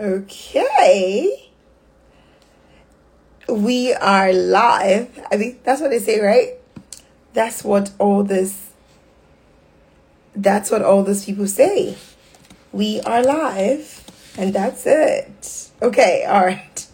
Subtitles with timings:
[0.00, 1.50] Okay.
[3.48, 5.26] We are live.
[5.32, 6.54] I mean, that's what they say, right?
[7.32, 8.68] That's what all this
[10.36, 11.96] that's what all these people say.
[12.70, 14.04] We are live
[14.36, 15.70] and that's it.
[15.82, 16.86] Okay, all right.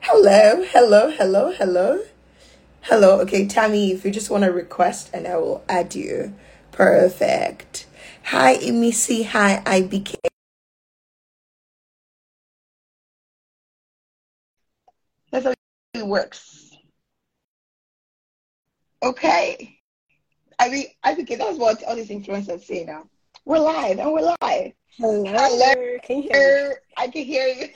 [0.00, 2.02] Hello, hello, hello, hello.
[2.82, 3.20] Hello.
[3.20, 6.34] Okay, Tammy, if you just want to request and I will add you.
[6.72, 7.86] Perfect.
[8.24, 9.24] Hi, Emisi.
[9.26, 10.29] Hi, IBK.
[16.10, 16.70] Works.
[19.02, 19.78] Okay.
[20.58, 23.08] I mean, I think that's what all these influencers say now.
[23.46, 24.72] We're live and we're live.
[24.98, 25.24] Hello.
[25.26, 25.98] Hello.
[26.02, 26.74] Can you hear me?
[26.98, 27.68] I can hear you.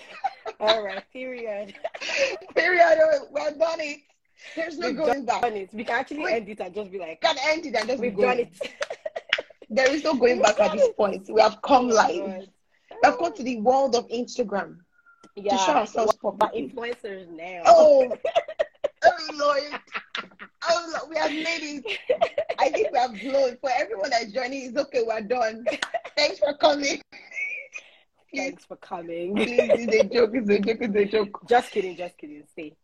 [0.60, 1.74] All right, period.
[2.54, 2.98] Period.
[3.00, 4.00] Oh, we're done it.
[4.54, 5.42] There's no We've going back.
[5.44, 5.72] it.
[5.72, 6.34] We can actually Wait.
[6.34, 8.52] end it and just be like, Can end it and just be we've done it.
[9.70, 11.28] There is no going back at this point.
[11.28, 12.26] We have come Oh, live.
[12.26, 12.48] God.
[12.90, 14.76] We have come to the world of Instagram
[15.36, 16.68] to show Yeah, ourselves but publicly.
[16.74, 17.62] influencers now.
[17.66, 18.12] Oh,
[19.04, 19.62] oh Lord.
[20.68, 21.10] Oh, Lord.
[21.10, 21.98] we have made it.
[22.58, 23.56] I think we have blown.
[23.60, 25.02] For everyone that's joining, it's okay.
[25.06, 25.64] We're done.
[26.16, 27.00] Thanks for coming.
[28.34, 29.34] Thanks for coming.
[29.38, 30.30] it's a joke.
[30.34, 30.78] It's a joke.
[30.80, 31.48] It's a joke.
[31.48, 32.42] Just kidding, just kidding.
[32.50, 32.74] Stay.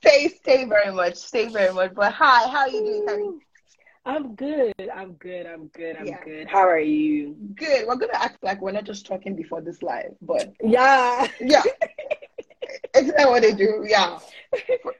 [0.00, 1.14] Stay, stay very much.
[1.16, 1.94] Stay very much.
[1.94, 3.40] But hi, how are you doing?
[4.04, 4.74] I'm good.
[4.92, 5.46] I'm good.
[5.46, 5.96] I'm good.
[5.96, 6.24] I'm Yeah.
[6.24, 6.48] good.
[6.48, 7.34] How are you?
[7.54, 7.86] Good.
[7.86, 11.28] We're gonna act like we're not just talking before this live, but Yeah.
[11.40, 11.62] yeah,
[12.96, 13.84] isn't that what they do?
[13.88, 14.18] Yeah,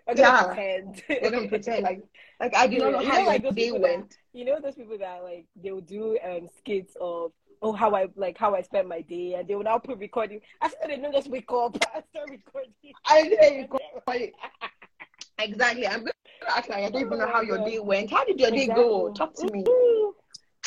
[0.08, 0.42] I'm Yeah.
[0.45, 1.03] pretend.
[1.08, 2.03] we're gonna pretend like
[2.39, 4.19] like I do not know how know, like those day that- went.
[4.33, 8.06] you know those people that like they will do um skits of oh how I
[8.14, 10.41] like how I spent my day and they will now put recording.
[10.61, 12.73] I said they don't just wake up and start recording.
[13.06, 13.83] I didn't record.
[15.39, 15.86] Exactly.
[15.89, 16.12] I'm gonna
[16.48, 18.11] act like I don't even know how your day went.
[18.11, 19.12] How did your day go?
[19.12, 19.65] Talk to me.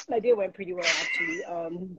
[0.09, 1.43] My day went pretty well actually.
[1.45, 1.97] Um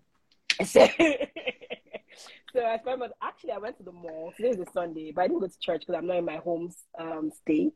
[0.64, 0.86] so,
[2.52, 4.32] so I spent my actually I went to the mall.
[4.36, 6.36] Today is a Sunday, but I didn't go to church because I'm not in my
[6.36, 7.74] home um state.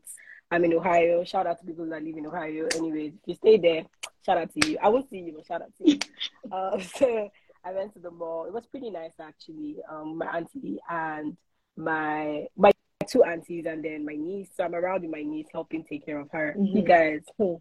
[0.51, 1.23] I'm in Ohio.
[1.23, 2.67] Shout out to people that live in Ohio.
[2.75, 3.85] Anyways, if you stay there,
[4.25, 4.77] shout out to you.
[4.83, 5.99] I won't see you, but shout out to you.
[6.51, 7.29] um, so
[7.63, 8.45] I went to the mall.
[8.45, 9.77] It was pretty nice actually.
[9.89, 11.37] Um, my auntie and
[11.77, 12.70] my my
[13.07, 14.49] two aunties and then my niece.
[14.55, 16.55] So I'm around with my niece helping take care of her.
[16.57, 16.87] You Mhm.
[16.87, 17.55] guys, hmm,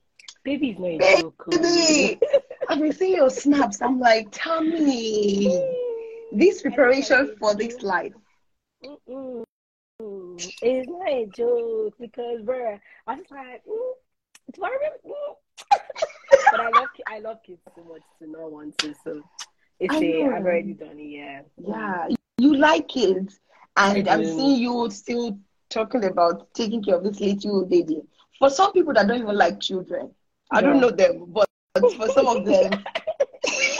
[0.45, 1.23] baby is not a Baby.
[1.23, 1.45] joke.
[1.53, 2.19] oh.
[2.69, 3.83] I've been seeing your snaps.
[3.83, 5.49] I'm like, tell me
[6.33, 8.13] this preparation for this life.
[8.85, 9.45] Mm-mm.
[10.63, 13.93] It's not a joke because, bruh, I was like, mm,
[14.55, 14.99] do I really?
[15.07, 15.37] Mm.
[16.51, 18.95] but I love, ki- I love kids so much to not want to.
[19.05, 19.23] So
[19.79, 20.33] it's I a, know.
[20.35, 21.03] I've already done it.
[21.09, 21.43] Yeah.
[21.59, 22.09] Yeah,
[22.39, 23.39] you like kids,
[23.81, 28.03] and I'm seeing you still talking about taking care of this little lady.
[28.39, 30.11] For some people that don't even like children,
[30.51, 31.49] I don't know them, but
[31.97, 32.85] for some of them,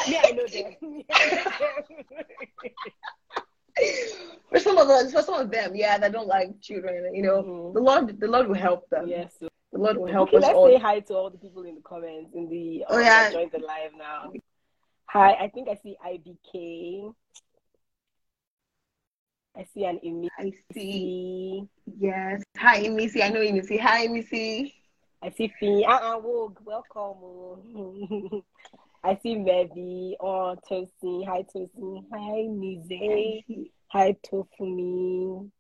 [0.07, 0.77] Yeah, I know them.
[4.51, 7.43] for some of us, for some of them, yeah, that don't like children, you know,
[7.43, 7.75] Mhm.
[7.75, 9.09] the Lord, the Lord will help them.
[9.09, 9.37] yes.
[9.39, 10.69] So, The Lord will help okay, us let's all.
[10.69, 13.31] say hi to all the people in the comments in the Oh, yeah.
[13.31, 14.33] joined the live now.
[15.07, 17.15] Hi, I think I see IBK.
[19.61, 21.69] I see an I see.
[21.99, 22.43] Yes.
[22.57, 23.23] Hi, Missy.
[23.23, 23.77] I know Missy.
[23.77, 24.75] Hi, Missy.
[25.23, 25.85] I see Fee.
[25.85, 26.57] Uh-uh, ah, ah, Wogue.
[26.65, 28.43] Welcome.
[29.05, 30.15] I see Mevi.
[30.19, 31.27] Oh, Tosin.
[31.27, 32.05] Hi, Tosin.
[32.11, 33.69] Hi, Nize.
[33.89, 35.51] Hi, Tofumi.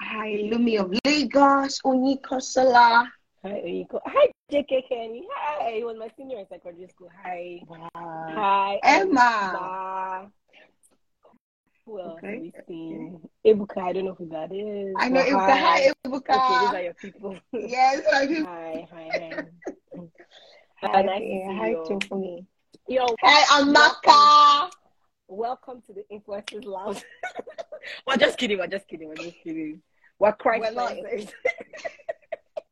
[0.00, 1.80] Hi, Lumi of Lagos.
[1.84, 3.08] Onikosala.
[3.42, 4.00] Hi, Oiko.
[4.06, 5.26] Hi, JK Kenny.
[5.34, 5.72] Hi.
[5.72, 7.10] He was my senior in secondary school.
[7.24, 7.60] Hi.
[7.66, 7.88] Wow.
[7.94, 9.50] Hi, Emma.
[9.50, 10.30] Emma.
[11.88, 13.18] Who else Okay, we seen?
[13.46, 13.78] Ebuka.
[13.78, 14.94] I don't know who that is.
[14.98, 15.58] I know but Ibuka.
[15.58, 17.34] Hi, Okay, these are your people.
[17.54, 18.44] Yes, I do.
[18.44, 19.44] hi, hi, hi.
[20.82, 21.84] Hi, nice to see hi, you.
[21.88, 22.46] Tiffany.
[22.88, 24.70] Yo, Hi, Amaka.
[25.28, 27.02] Welcome to the Influencers Lounge.
[28.06, 28.58] we're just kidding.
[28.58, 29.08] We're just kidding.
[29.08, 29.80] We're just kidding.
[30.18, 30.94] We're Christ We're not.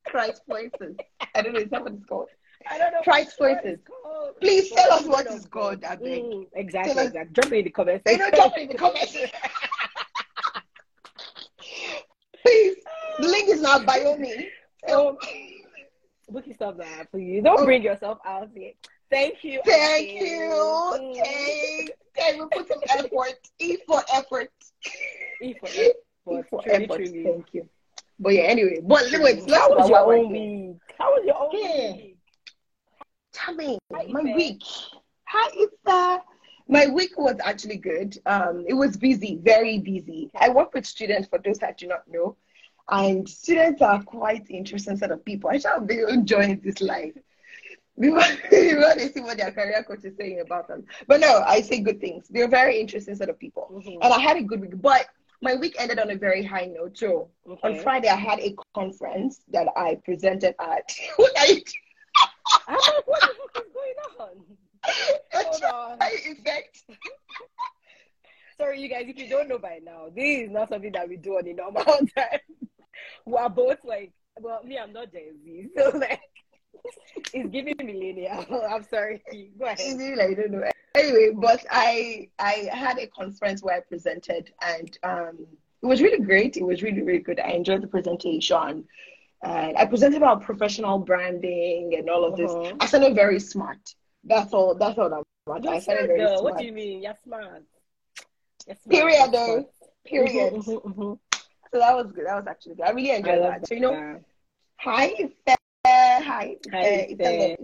[0.05, 0.95] Christ Voices.
[1.35, 1.61] I don't know.
[1.61, 2.29] Is that what it's called?
[2.71, 3.01] I don't know.
[3.03, 3.79] Christ what Voices.
[4.41, 6.23] Please tell us what is God, I beg.
[6.23, 7.33] Mm, exactly, Tell us- exactly.
[7.35, 8.03] Drop it in the comments.
[8.11, 9.17] You know, drop it in the comments.
[12.45, 12.77] Please.
[13.19, 14.49] The link is now bio me.
[14.93, 15.17] Um,
[16.31, 17.43] Bukky, stop that, please.
[17.43, 17.65] Don't Oh.
[17.65, 18.73] bring yourself out here.
[19.11, 19.61] Thank you.
[19.65, 20.25] Thank Auntie.
[20.27, 20.41] you.
[20.51, 21.11] Mm.
[21.21, 21.87] Okay.
[22.19, 23.39] Okay, we put some effort.
[23.59, 24.51] E for effort.
[25.43, 25.97] E for effort.
[26.29, 26.97] E for Truly, effort.
[26.97, 27.23] truly.
[27.25, 27.69] Thank you.
[28.19, 28.81] But yeah, anyway.
[28.83, 30.77] But let's How was your own week?
[30.99, 31.93] How was your own Yeah.
[31.93, 32.16] week?
[33.55, 34.35] Me, Hi, my Ife.
[34.37, 34.63] week.
[35.29, 36.23] Hi, Issa.
[36.69, 38.19] My week was actually good.
[38.27, 40.31] Um, it was busy, very busy.
[40.35, 42.37] I work with students, for those that do not know,
[42.89, 45.51] and students are quite interesting set of people.
[45.51, 47.15] I shall be enjoying this life.
[47.99, 48.21] Before
[48.51, 50.85] before they see what their career coach is saying about them.
[51.07, 52.27] But no, I say good things.
[52.29, 53.69] They're a very interesting set of people.
[53.73, 53.99] Mhm.
[54.03, 54.81] And I had a good week.
[54.83, 55.07] But
[55.41, 56.99] my week ended on a very high note.
[56.99, 57.61] So Okay.
[57.69, 60.93] on Friday, I had a conference that I presented at.
[61.17, 61.63] what are you
[62.69, 64.37] I'm like, what the fuck is going on?
[65.33, 65.99] Hold on.
[66.03, 66.83] Effect?
[68.59, 71.17] Sorry, you guys, if you don't know by now, this is not something that we
[71.17, 71.85] do on a normal
[72.17, 72.41] time.
[73.27, 76.21] We're both like, well, me, I'm not Gen Z, so like,
[77.35, 78.65] it's giving me millennial.
[78.71, 79.23] I'm sorry.
[79.59, 79.81] Go ahead.
[79.81, 80.71] Easy, like, I don't know.
[80.95, 85.47] Anyway, but I I had a conference where I presented, and um,
[85.83, 86.57] it was really great.
[86.57, 87.41] It was really really good.
[87.41, 88.85] I enjoyed the presentation.
[89.43, 92.51] And I presented about professional branding and all of this.
[92.51, 92.73] Uh-huh.
[92.81, 93.79] I sounded very smart.
[94.25, 94.75] That's all.
[94.75, 95.67] That's all I'm about.
[95.73, 96.39] I sounded very girl.
[96.39, 96.45] smart.
[96.45, 97.03] What do you mean?
[97.03, 97.63] You're smart.
[98.67, 98.91] You're smart.
[98.91, 99.69] Period, though.
[100.05, 100.55] Period.
[100.55, 101.19] Mhm, mhm, mhm.
[101.73, 102.27] So that was good.
[102.27, 102.87] That was actually good.
[102.87, 103.69] I really enjoyed love that.
[103.69, 104.23] So you know, that.
[104.77, 105.13] hi.
[105.87, 107.07] Hi, Hi.
[107.11, 107.57] Ife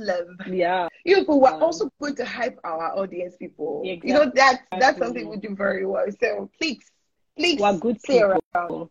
[0.00, 0.28] Love.
[0.48, 0.88] Yeah.
[1.04, 3.82] You know, but we're Um, also going to hype our audience people.
[3.84, 6.06] Yeah, You know, that's that's something we do very well.
[6.18, 6.90] So please,
[7.36, 8.40] please We're good people.
[8.54, 8.88] around.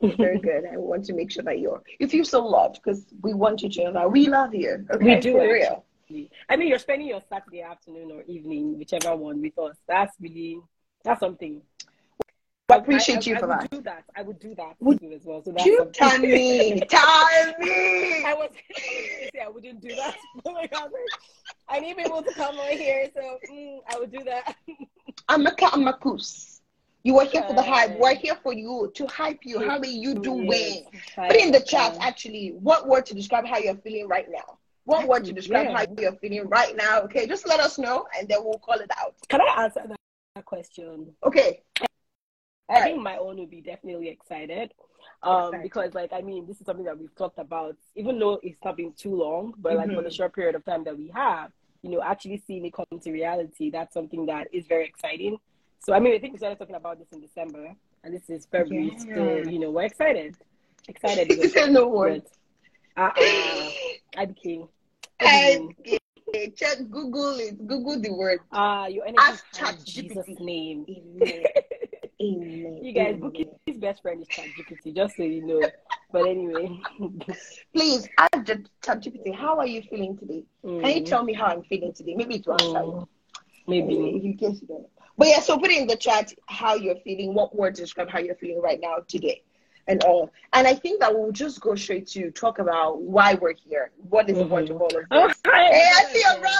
[0.00, 0.64] Very good.
[0.72, 3.62] I want to make sure that you're if you feel so loved because we want
[3.62, 4.86] you to know that we love you.
[4.92, 5.84] Okay, We do, for real.
[6.48, 9.76] I mean, you're spending your Saturday afternoon or evening, whichever one, with us.
[9.86, 10.60] That's really
[11.04, 11.62] that's something.
[12.70, 13.70] I appreciate you I, for would that.
[13.70, 14.04] do that.
[14.14, 15.42] I would do that Would too as well.
[15.42, 15.92] So that's You something.
[15.94, 18.24] tell me, tell me.
[18.24, 20.16] I was, I say I wouldn't do that.
[20.44, 20.90] Oh my God,
[21.68, 24.54] I need people to come on here, so mm, I would do that.
[25.28, 26.57] I'm a cat, I'm a Amakus.
[27.04, 27.98] You are here for the hype.
[27.98, 29.60] We're here for you to hype you.
[29.60, 30.84] How are you doing?
[31.16, 32.54] Put in the chat actually.
[32.60, 34.58] What word to describe how you're feeling right now?
[34.84, 37.00] What word to describe how you're feeling right now?
[37.02, 39.14] Okay, just let us know and then we'll call it out.
[39.28, 39.82] Can I answer
[40.34, 41.14] that question?
[41.24, 41.62] Okay.
[42.70, 42.84] All I right.
[42.92, 44.72] think my own would be definitely excited.
[45.22, 45.62] Um, Excited.
[45.62, 48.76] because like I mean, this is something that we've talked about, even though it's not
[48.76, 50.16] been too long, but like for the Mhm.
[50.16, 51.50] short period of time that we have,
[51.82, 55.38] you know, actually seeing it come to reality, that's something that is very exciting.
[55.80, 58.46] So I mean, I think we started talking about this in December, and this is
[58.50, 58.92] February.
[59.06, 59.14] Yeah.
[59.14, 60.36] So you know, we're excited.
[60.88, 61.50] Excited.
[61.50, 62.22] Said no word.
[62.96, 63.70] but, uh-uh,
[64.16, 64.68] I became.
[65.20, 65.60] I,
[66.56, 67.66] check Google it.
[67.66, 68.40] Google the word.
[68.52, 69.84] Ah, your energy Ask ChatGPT.
[69.86, 70.86] Jesus' name.
[70.88, 71.44] Amen.
[72.20, 72.78] Amen.
[72.82, 73.16] You guys.
[73.16, 75.62] Bukky's best friend is ChatGPT, just so you know.
[76.12, 76.80] But anyway,
[77.74, 78.44] Please ask
[78.82, 79.34] ChatGPT.
[79.34, 80.44] How are you feeling today?
[80.62, 82.14] Can you Mm, tell me how I'm feeling today?
[82.16, 82.92] Maybe it will answer you.
[82.92, 83.06] mm,
[83.68, 84.20] maybe.
[84.22, 84.88] You can't know.
[85.18, 88.08] But yeah, so put it in the chat how you're feeling, what word to describe
[88.08, 89.42] how you're feeling right now today,
[89.88, 90.30] and all.
[90.52, 93.90] And I think that we'll just go straight to talk about why we're here.
[93.96, 94.82] What is the point of mm-hmm.
[94.82, 95.06] all of this?
[95.10, 96.56] Oh, hi, Hey, I see your brother.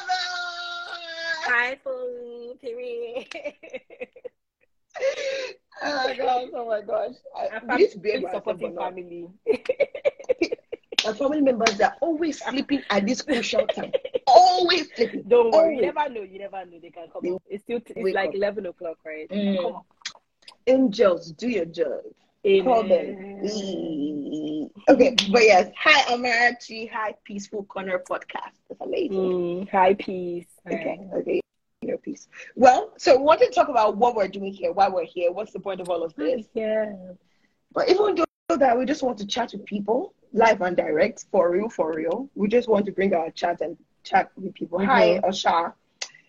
[1.47, 3.27] Hi, Foo, oh, period.
[5.81, 6.49] Oh my gosh!
[6.53, 7.15] Oh my gosh!
[7.37, 9.29] I, Our we need to be family able to supporting family.
[11.09, 13.93] My family members are always sleeping at this crucial time.
[14.27, 15.23] Always sleeping.
[15.27, 16.21] Don't worry, you never know.
[16.21, 16.79] You never know.
[16.83, 17.43] They can come They up.
[17.49, 18.35] It's still it's like up.
[18.35, 19.27] eleven o'clock, right?
[19.31, 19.83] Mm.
[20.67, 22.03] Angels, do your job.
[22.63, 23.41] Call them.
[24.91, 25.73] Okay, but yes.
[25.79, 26.91] Hi, Amarachi.
[26.91, 28.53] Hi, Peaceful Corner Podcast.
[28.69, 29.17] That's amazing.
[29.17, 30.49] Mm, hi, peace.
[30.67, 31.41] Okay, okay.
[31.81, 32.29] Your piece.
[32.55, 35.55] Well, so we want to talk about what we're doing here, why we're here, what's
[35.55, 36.45] the point of all of this.
[36.53, 36.93] Yeah.
[37.73, 41.51] But even though that we just want to chat with people, live and direct, for
[41.51, 42.29] real, for real.
[42.35, 44.85] We just want to bring our chat and chat with people.
[44.85, 45.73] Hi, Osha.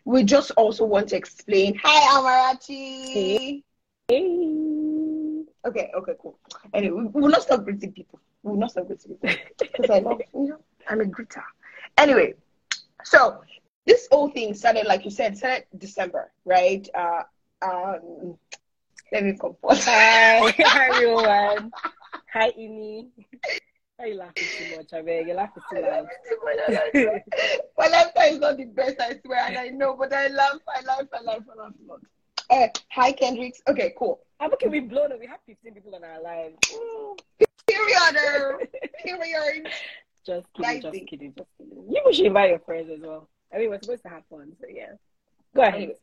[0.05, 1.79] We just also want to explain.
[1.83, 3.63] Hi, Amarachi.
[4.07, 5.43] Hey.
[5.65, 6.39] Okay, okay, cool.
[6.73, 8.19] Anyway, we, will not stop greeting people.
[8.43, 11.43] We will not stop greeting people because I love you know I'm a greeter.
[11.97, 12.33] Anyway,
[13.03, 13.41] so
[13.85, 16.87] this whole thing started, like you said, started December, right?
[16.95, 17.23] Uh,
[17.61, 18.37] um,
[19.11, 19.85] let me compose.
[19.85, 21.71] Hi, hi everyone.
[22.33, 23.09] Hi, Amy.
[23.99, 24.93] Why you laughing too much?
[24.93, 26.07] I beg, you're laughing too loud.
[27.77, 30.81] My laughter is not the best, I swear, and I know, but I laugh, I
[30.85, 31.99] laugh, I laugh, I laugh a lot.
[32.49, 33.59] Uh, hi, Kendricks.
[33.67, 34.21] Okay, cool.
[34.39, 34.69] I'm okay.
[34.69, 35.19] We blown up.
[35.19, 36.53] We have 15 people on our live.
[36.73, 37.19] Mm,
[37.67, 38.69] Period.
[39.03, 39.67] Period.
[40.25, 40.81] Just kidding.
[40.81, 41.33] Just kidding.
[41.37, 41.85] Just kidding.
[41.89, 43.27] You should invite your friends as well.
[43.53, 44.53] I mean, we're supposed to have fun.
[44.61, 44.93] So yeah.
[45.53, 45.75] Go ahead.
[45.75, 45.95] Anyway.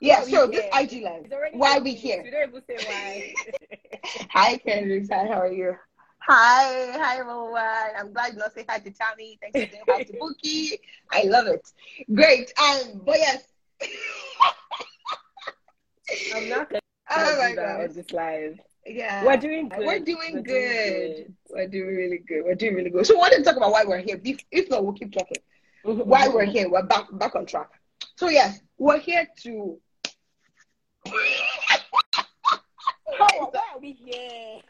[0.00, 0.70] Yeah, so this here?
[0.74, 1.32] IG live.
[1.52, 2.22] Why we here?
[2.22, 3.34] We don't even say why.
[4.30, 5.08] Hi, Kendricks.
[5.10, 5.76] Hi, how are you?
[6.32, 7.58] Hi, hi, everyone.
[7.98, 9.36] I'm glad you not say hi to Tammy.
[9.40, 10.78] Thanks for saying hi to Bukky.
[11.10, 11.72] I love it.
[12.14, 12.52] Great.
[12.56, 13.42] Um, but yes.
[16.32, 17.80] I'm not gonna oh my god.
[17.80, 18.60] on this live.
[18.86, 19.24] Yeah.
[19.24, 19.84] We're doing good.
[19.84, 21.34] We're doing We're good.
[21.50, 22.44] We're doing really good.
[22.44, 23.08] We're doing really good.
[23.08, 24.20] So, we want to talk about why we're here.
[24.22, 25.34] If, if not, we'll keep talking.
[25.84, 25.98] good.
[26.06, 26.70] Why we're here.
[26.70, 27.70] We're back back on track.
[28.14, 29.80] So, yes, we're here to.
[33.22, 34.60] Oh, why are we here?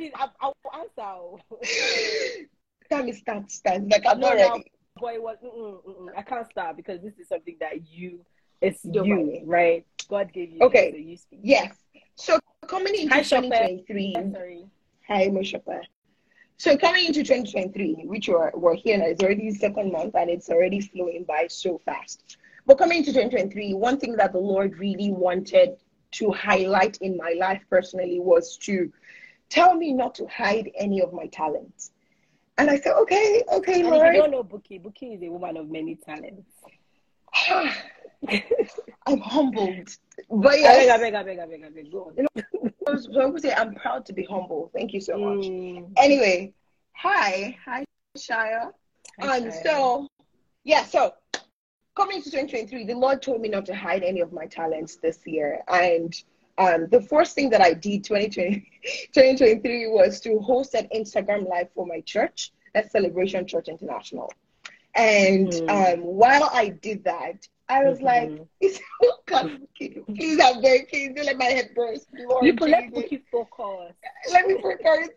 [0.00, 1.42] Please, I, I'll answer.
[2.90, 3.86] Tell me, start, start.
[3.86, 4.48] Like, I'm No, not no.
[4.48, 4.64] ready.
[4.96, 5.44] Boy, what?
[5.44, 6.06] Mm-mm, mm-mm.
[6.16, 8.20] I can't start because this is something that you,
[8.62, 9.42] it's Don't you, worry.
[9.44, 9.86] right?
[10.08, 10.60] God gave you.
[10.62, 10.90] Okay.
[10.92, 11.40] So you speak.
[11.42, 11.74] Yes.
[12.14, 14.16] So coming into 2023.
[14.32, 14.64] Sorry.
[15.06, 15.80] Hi, Moshopa.
[16.56, 20.48] So coming into 2023, which we're, we're here now, it's already second month and it's
[20.48, 22.38] already flowing by so fast.
[22.64, 25.76] But coming into 2023, one thing that the Lord really wanted
[26.12, 28.90] to highlight in my life personally was to
[29.50, 31.90] tell me not to hide any of my talents.
[32.56, 34.08] And I said, okay, okay, and Lord.
[34.08, 36.50] If you don't know Bukky, Bukky is a woman of many talents.
[39.06, 39.88] I'm humbled.
[40.30, 40.90] But yes.
[40.90, 42.14] I beg, I beg, I beg, I beg, Go on.
[42.16, 44.70] You know, so I would say I'm proud to be humble.
[44.74, 45.46] Thank you so much.
[45.46, 45.92] Mm.
[45.96, 46.52] Anyway,
[46.92, 47.56] hi.
[47.64, 47.84] Hi,
[48.16, 48.72] Shia.
[49.20, 49.62] Hi, um, Shia.
[49.62, 50.08] so,
[50.64, 51.14] yeah, so
[51.96, 55.20] coming to 2023, the Lord told me not to hide any of my talents this
[55.26, 55.62] year.
[55.68, 56.14] And
[56.60, 58.70] um, the first thing that I did 2020,
[59.14, 64.32] 2023 was to host an Instagram live for my church, at Celebration Church International.
[64.94, 65.94] And mm.
[65.94, 68.42] um, while I did that, I was mm-hmm.
[68.60, 68.82] like,
[69.26, 72.08] God, please, I'm very please don't let my head burst.
[72.12, 73.94] Lord, you let me keep focus.
[74.32, 75.08] Let me focus.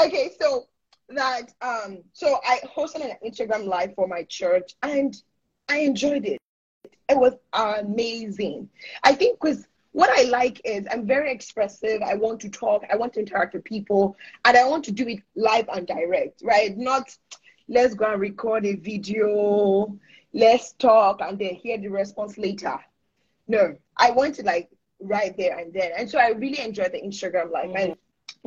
[0.00, 0.66] Okay, so
[1.08, 5.16] that um, so I hosted an Instagram live for my church, and
[5.68, 6.38] I enjoyed it.
[7.08, 8.68] It was amazing.
[9.02, 12.02] I think because what I like is I'm very expressive.
[12.02, 12.84] I want to talk.
[12.92, 16.42] I want to interact with people, and I want to do it live and direct,
[16.44, 16.76] right?
[16.76, 17.16] Not
[17.66, 19.98] let's go and record a video,
[20.34, 22.78] let's talk, and then hear the response later.
[23.48, 24.68] No, I want to like
[25.00, 25.92] right there and then.
[25.96, 27.70] And so I really enjoyed the Instagram life.
[27.70, 27.92] Mm-hmm.
[27.92, 27.96] And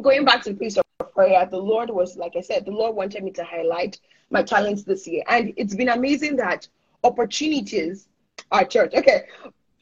[0.04, 2.96] going back to the place of prayer, the Lord was, like I said, the Lord
[2.96, 5.24] wanted me to highlight my talents this year.
[5.28, 6.68] And it's been amazing that
[7.04, 8.08] opportunities
[8.52, 8.94] are church.
[8.94, 9.24] Okay.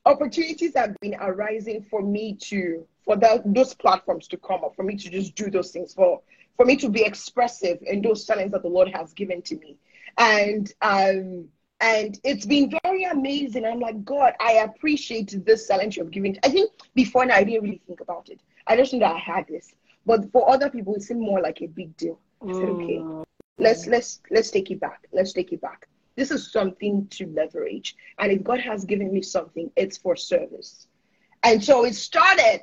[0.08, 4.96] Opportunities have been arising for me to for those platforms to come up, for me
[4.96, 6.22] to just do those things, for
[6.56, 9.76] for me to be expressive in those talents that the Lord has given to me.
[10.18, 11.50] And um
[11.82, 13.66] and it's been very amazing.
[13.66, 16.40] I'm like, God, I appreciate this talent you've given.
[16.42, 18.40] I think before now I didn't really think about it.
[18.66, 19.74] I just knew that I had this.
[20.06, 22.18] But for other people it seemed more like a big deal.
[22.42, 23.26] I said, okay, mm.
[23.58, 25.06] let's let's let's take it back.
[25.12, 25.90] Let's take it back.
[26.18, 27.96] This is something to leverage.
[28.18, 30.88] And if God has given me something, it's for service.
[31.44, 32.62] And so it started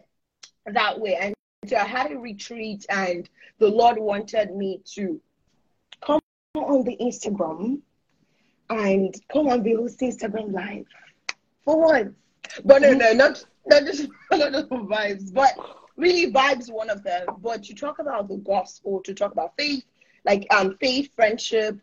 [0.67, 1.17] that way.
[1.21, 1.35] And
[1.67, 5.21] so I had a retreat, and the Lord wanted me to
[6.05, 6.21] come
[6.55, 7.81] on the Instagram
[8.71, 10.87] and come and be hosting Instagram live
[11.65, 12.15] for once.
[12.65, 15.53] But no, no, not not just not just vibes, but
[15.97, 17.27] really vibes one of them.
[17.39, 19.85] But to talk about the gospel, to talk about faith,
[20.25, 21.79] like um faith, friendship,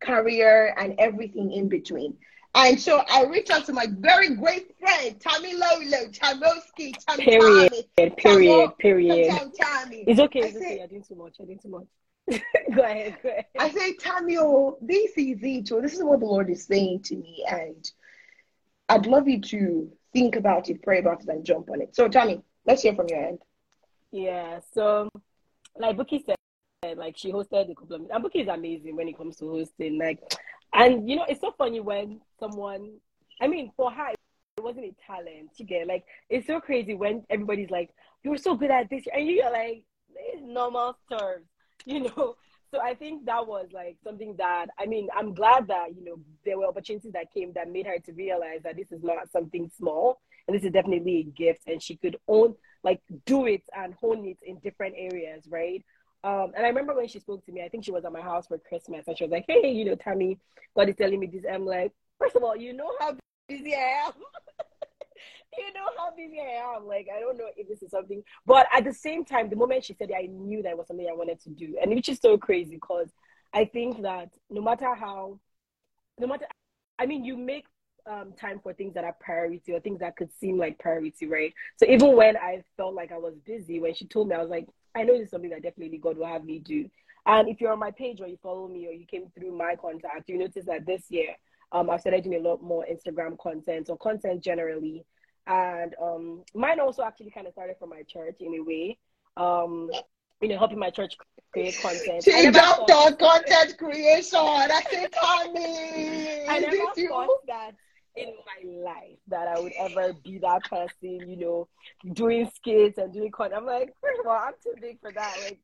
[0.00, 2.16] career, and everything in between.
[2.54, 7.70] And so I reached out to my very great friend, Tommy Lolo, Tamoski, Tommy Period,
[7.98, 9.34] Tommy, period, period.
[9.60, 10.04] Tommy.
[10.06, 10.76] It's okay, it's I okay.
[10.76, 11.36] Say, I did too much.
[11.40, 11.86] I didn't too much.
[12.74, 13.44] go ahead, go ahead.
[13.58, 15.68] I say, Tommy, oh, this is it.
[15.68, 17.44] So this is what the Lord is saying to me.
[17.46, 17.90] And
[18.88, 21.94] I'd love you to think about it, pray about it, and jump on it.
[21.94, 23.38] So, Tommy, let's hear from your end.
[24.12, 24.60] Yeah.
[24.72, 25.10] So,
[25.78, 26.35] like Bukky said,
[26.94, 29.98] like she hosted a couple of and Bukky is amazing when it comes to hosting.
[29.98, 30.20] Like
[30.72, 32.98] and you know, it's so funny when someone,
[33.40, 35.50] I mean, for her, it wasn't a talent.
[35.56, 37.90] You get like, it's so crazy when everybody's like,
[38.22, 41.40] "You're so good at this," and you're like, "It's normal stuff,"
[41.84, 42.36] you know.
[42.72, 46.16] So I think that was like something that I mean, I'm glad that you know
[46.44, 49.70] there were opportunities that came that made her to realize that this is not something
[49.76, 53.94] small and this is definitely a gift, and she could own like do it and
[53.94, 55.84] hone it in different areas, right?
[56.26, 58.20] Um, and I remember when she spoke to me, I think she was at my
[58.20, 60.40] house for Christmas, and she was like, "Hey, you know, Tammy,
[60.74, 63.16] God is telling me this." I'm like, first of all, you know how
[63.48, 64.12] busy I am.
[65.56, 66.84] you know how busy I am.
[66.84, 69.84] Like, I don't know if this is something, but at the same time, the moment
[69.84, 72.18] she said it, I knew that was something I wanted to do, and which is
[72.18, 73.08] so crazy because
[73.54, 75.38] I think that no matter how,
[76.18, 76.46] no matter,
[76.98, 77.66] I mean, you make
[78.04, 81.54] um, time for things that are priority or things that could seem like priority, right?
[81.76, 84.50] So even when I felt like I was busy, when she told me, I was
[84.50, 84.66] like,
[84.96, 86.88] I know this is something that definitely God will have me do.
[87.26, 89.74] And if you're on my page or you follow me or you came through my
[89.80, 91.34] contact, you notice that this year
[91.72, 95.04] um, I've started doing a lot more Instagram content or content generally.
[95.46, 98.98] And um, mine also actually kind of started from my church in a way.
[99.36, 99.90] Um,
[100.40, 101.16] you know, helping my church
[101.52, 102.24] create content.
[102.24, 104.38] She jumped on content creation.
[104.38, 106.46] I said, Tommy.
[106.48, 107.72] I never thought that
[108.16, 111.68] in my life that I would ever be that person, you know,
[112.12, 113.60] doing skits and doing content.
[113.60, 115.36] I'm like, first of all, I'm too big for that.
[115.44, 115.60] Like,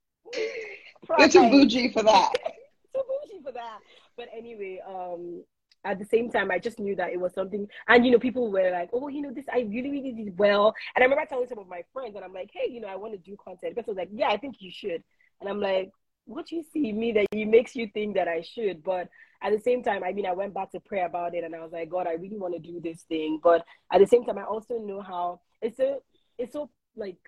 [1.18, 2.32] you're too bougie for that.
[2.94, 3.78] too bougie for that.
[4.16, 5.42] But anyway, um,
[5.84, 8.50] at the same time, I just knew that it was something, and you know, people
[8.50, 11.48] were like, "Oh, you know, this I really, really did well." And I remember telling
[11.48, 13.74] some of my friends, and I'm like, "Hey, you know, I want to do content."
[13.74, 15.02] Because I was like, "Yeah, I think you should."
[15.40, 15.90] And I'm like,
[16.26, 19.08] "What do you see me that it makes you think that I should?" But
[19.42, 21.60] at the same time, I mean, I went back to pray about it and I
[21.60, 23.40] was like, God, I really want to do this thing.
[23.42, 26.02] But at the same time, I also know how it's so,
[26.38, 27.18] it's so like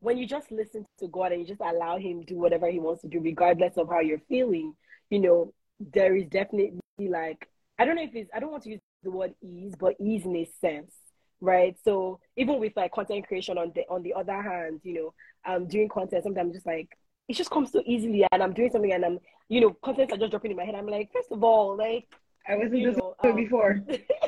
[0.00, 2.78] when you just listen to God and you just allow Him to do whatever He
[2.78, 4.74] wants to do, regardless of how you're feeling,
[5.10, 5.52] you know,
[5.92, 7.48] there is definitely like
[7.78, 10.24] I don't know if it's I don't want to use the word ease, but ease
[10.24, 10.94] in a sense,
[11.40, 11.76] right?
[11.84, 15.14] So even with like content creation on the on the other hand, you know,
[15.52, 16.88] um doing content sometimes just like
[17.28, 20.18] it just comes so easily and I'm doing something and I'm you know, contents are
[20.18, 20.74] just dropping in my head.
[20.74, 22.08] I'm like, first of all, like
[22.48, 23.82] I wasn't this know, um, before.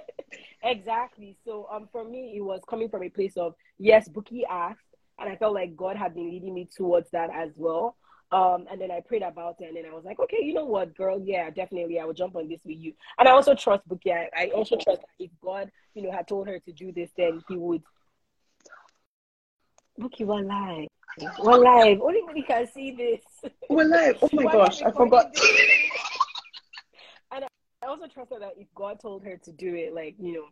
[0.63, 1.37] exactly.
[1.45, 4.81] So um for me it was coming from a place of yes, Bukky asked
[5.19, 7.97] and I felt like God had been leading me towards that as well.
[8.31, 10.67] Um, and then I prayed about it, and then I was like, okay, you know
[10.67, 12.93] what, girl, yeah, definitely, I will jump on this with you.
[13.19, 14.13] And I also trust Bukky.
[14.13, 17.09] I, I also trust that if God, you know, had told her to do this,
[17.17, 17.83] then He would.
[19.99, 20.89] Bukky, one live,
[21.39, 22.01] one live.
[22.01, 23.53] Only we can see this.
[23.69, 24.19] One live.
[24.23, 25.37] Oh my gosh, I forgot.
[27.33, 30.45] and I also trusted that if God told her to do it, like you know,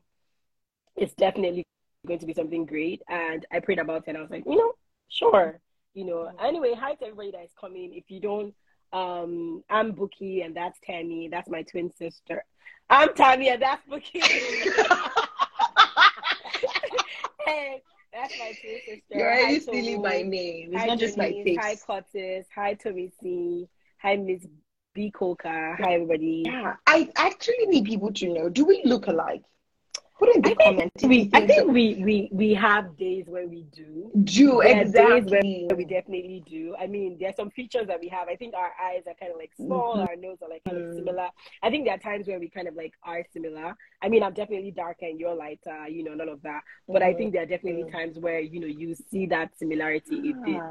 [0.97, 1.65] it's definitely
[2.07, 3.03] going to be something great.
[3.09, 4.73] And I prayed about it, and I was like, you know,
[5.09, 5.61] sure
[5.97, 6.31] you know.
[6.39, 7.95] Anyway, hi to everybody that is coming.
[7.95, 8.55] If you don't,
[8.93, 11.29] um, I'm Bukky and that's Tammy.
[11.29, 12.45] That's my twin sister.
[12.89, 14.23] I'm Tammy and that's Bukky.
[17.47, 17.83] hey,
[18.17, 19.19] that's my twin sister.
[19.19, 20.71] You're already stealing my name.
[20.73, 21.59] It's hi, not just my face.
[21.61, 22.47] Hi, Curtis.
[22.55, 22.77] Hi,
[23.23, 23.69] C.
[24.01, 24.47] Hi, Miss
[24.95, 25.11] B.
[25.11, 25.77] Coca.
[25.79, 26.45] Hi, everybody.
[26.47, 29.43] Yeah, I actually need people to know do we look alike?
[30.19, 31.03] The comments.
[31.05, 34.11] We, I think we, we we have days where we do.
[34.25, 35.67] Do there exactly.
[35.69, 36.75] where we definitely do.
[36.79, 38.29] I mean, there are some features that we have.
[38.29, 39.97] I think our eyes are kind of like small.
[39.97, 40.09] Mm-hmm.
[40.09, 40.95] Our nose are like kind of mm.
[40.97, 41.29] similar.
[41.63, 43.75] I think there are times where we kind of like are similar.
[44.03, 45.89] I mean, I'm definitely darker and you're lighter.
[45.89, 46.63] You know, none of that.
[46.89, 47.11] But mm-hmm.
[47.11, 47.97] I think there are definitely mm-hmm.
[47.97, 50.17] times where you know you see that similarity.
[50.31, 50.63] It is.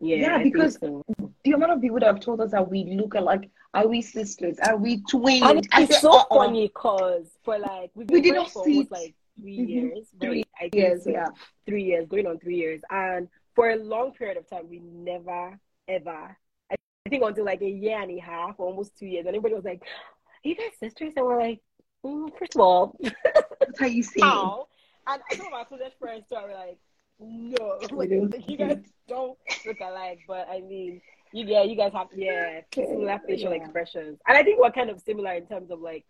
[0.00, 1.04] Yeah, yeah because so.
[1.44, 4.58] the amount of people that have told us that we look alike, are we sisters?
[4.58, 5.42] Are we twins?
[5.42, 6.34] And it's so uh-uh.
[6.34, 9.68] funny because for like we've been we didn't for almost like 3 mm-hmm.
[9.68, 10.74] years, three right?
[10.74, 11.10] years, so.
[11.10, 11.28] yeah,
[11.66, 15.58] three years, going on three years, and for a long period of time, we never
[15.88, 16.36] ever.
[16.70, 19.64] I think until like a year and a half, almost two years, and everybody was
[19.64, 21.60] like, "Are you guys sisters?" And we're like,
[22.04, 24.20] mm, first of all, that's how you see.
[24.22, 24.68] How?
[25.06, 26.78] And some of my closest friends started like,
[27.20, 30.20] no, like, you guys don't look alike.
[30.26, 31.00] But I mean,
[31.32, 33.62] you yeah, you guys have yeah similar facial yeah.
[33.62, 36.04] expressions, and I think we're kind of similar in terms of like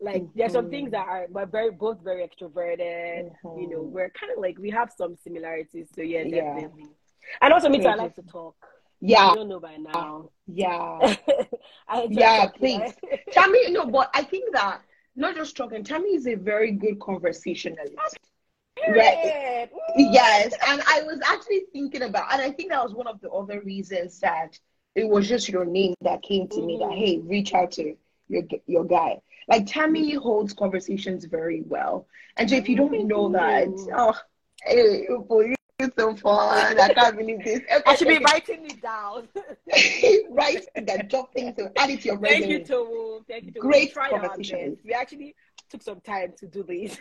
[0.00, 0.38] like mm-hmm.
[0.38, 3.30] there's some things that are we're very both very extroverted.
[3.44, 3.60] Mm-hmm.
[3.60, 3.92] You know, mm-hmm.
[3.92, 5.88] we're kind of like we have some similarities.
[5.94, 6.82] So yeah, definitely.
[6.82, 6.86] Yeah.
[7.40, 7.88] And also me too.
[7.88, 8.56] I like to talk.
[9.00, 9.30] Yeah.
[9.30, 10.30] You don't know by now.
[10.46, 11.16] Yeah.
[12.08, 12.94] yeah, please.
[13.32, 14.80] Tammy, no, but I think that
[15.16, 17.96] not just talking, Tammy is a very good conversationalist.
[18.88, 19.68] Right.
[19.96, 20.54] Yes.
[20.66, 23.60] And I was actually thinking about, and I think that was one of the other
[23.60, 24.58] reasons that
[24.94, 26.66] it was just your name that came to mm-hmm.
[26.66, 26.98] me that, mm-hmm.
[26.98, 27.94] hey, reach out to
[28.28, 29.20] your, your guy.
[29.48, 32.06] Like Tammy holds conversations very well.
[32.36, 34.16] And so if you don't know that, oh,
[34.64, 36.78] hey, boy, it's so fun.
[36.78, 37.60] I can't believe this.
[37.72, 39.28] Okay, I should be writing it down.
[40.30, 42.40] Write that job things to add it to your resume.
[42.40, 43.26] Thank you, Tomu.
[43.26, 43.60] Thank you, Tomu.
[43.60, 44.76] Great conversation.
[44.84, 45.34] We actually
[45.68, 46.98] took some time to do this.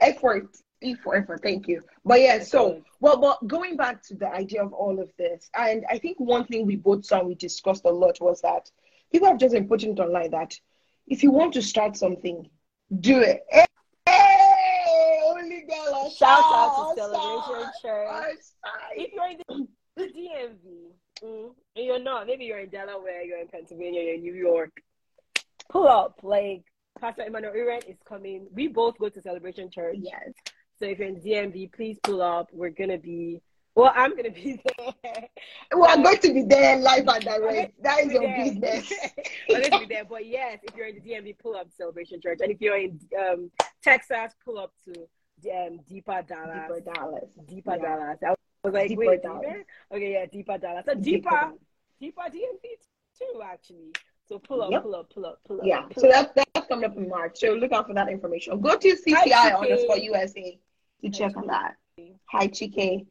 [0.00, 0.56] effort.
[1.02, 1.42] For effort.
[1.42, 1.82] Thank you.
[2.04, 5.84] But yeah, so well, but going back to the idea of all of this, and
[5.90, 8.70] I think one thing we both saw and we discussed a lot was that
[9.10, 10.54] people have just been putting it online that
[11.08, 12.48] if you want to start something,
[13.00, 13.40] do it.
[13.50, 16.10] Hey, only girl.
[16.10, 18.38] Shout out to Celebration Church.
[18.96, 23.40] If you're in the, the DMV, mm, and you're not, maybe you're in Delaware, you're
[23.40, 24.70] in Pennsylvania, you're in New York,
[25.70, 26.20] pull up.
[26.22, 26.64] Like
[27.00, 28.46] Pastor Emmanuel Iren is coming.
[28.52, 29.96] We both go to Celebration Church.
[30.00, 30.32] Yes.
[30.78, 32.48] So if you're in DMV, please pull up.
[32.52, 33.42] We're gonna be
[33.78, 35.28] well, I'm gonna be there.
[35.72, 37.80] We are going to be there live and direct.
[37.82, 38.44] That is your there.
[38.44, 38.92] business.
[39.50, 40.04] I'm going to be there.
[40.04, 42.98] But yes, if you're in the DMV, pull up Celebration Church, and if you're in
[43.16, 45.06] um, Texas, pull up to
[45.52, 46.68] um, Deeper Dallas.
[46.68, 47.30] Deeper Dallas.
[47.46, 47.82] Deeper yeah.
[47.82, 48.18] Dallas.
[48.22, 49.46] I was like, Deeper wait, Dallas.
[49.46, 49.64] Deeper?
[49.94, 50.84] Okay, yeah, Deeper Dallas.
[50.84, 51.52] So Deeper,
[52.00, 52.62] Deeper, Deeper DMV
[53.16, 53.92] too, actually.
[54.28, 54.82] So pull up, yep.
[54.82, 55.66] pull up, pull up, pull up.
[55.66, 55.82] Yeah.
[55.82, 57.38] Pull so that's that's coming up in March.
[57.38, 58.60] So look out for that information.
[58.60, 60.58] Go to CCI underscore USA
[61.02, 61.76] to check on that.
[62.26, 63.06] Hi, Chike.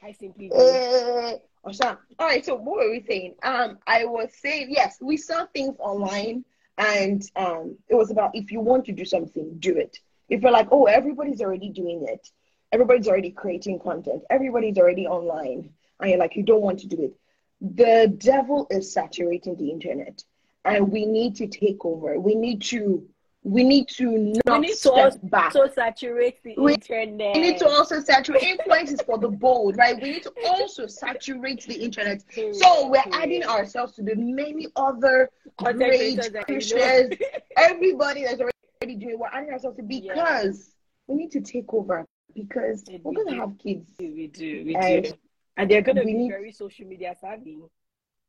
[0.00, 0.50] Hi, simply.
[0.52, 3.36] Uh, all right, so what were we saying?
[3.42, 6.44] Um, I was saying yes, we saw things online,
[6.76, 9.98] and um, it was about if you want to do something, do it.
[10.28, 12.28] If you're like, oh, everybody's already doing it,
[12.72, 15.70] everybody's already creating content, everybody's already online,
[16.00, 17.14] and you're like, you don't want to do it.
[17.60, 20.22] The devil is saturating the internet,
[20.64, 22.20] and we need to take over.
[22.20, 23.06] We need to
[23.44, 25.52] we need to not we need to also, back.
[25.52, 27.34] So saturate the we, internet.
[27.34, 30.00] We need to also saturate influence is for the bold, right?
[30.00, 32.24] We need to also saturate the internet.
[32.52, 37.14] So we're adding ourselves to the many other great Christians,
[37.58, 39.18] everybody that's already doing.
[39.18, 40.70] We're adding ourselves to because
[41.06, 43.90] we need to take over because we we're gonna have kids.
[43.98, 44.64] We do.
[44.64, 45.12] We and do.
[45.58, 47.58] and they're gonna be need- very social media savvy.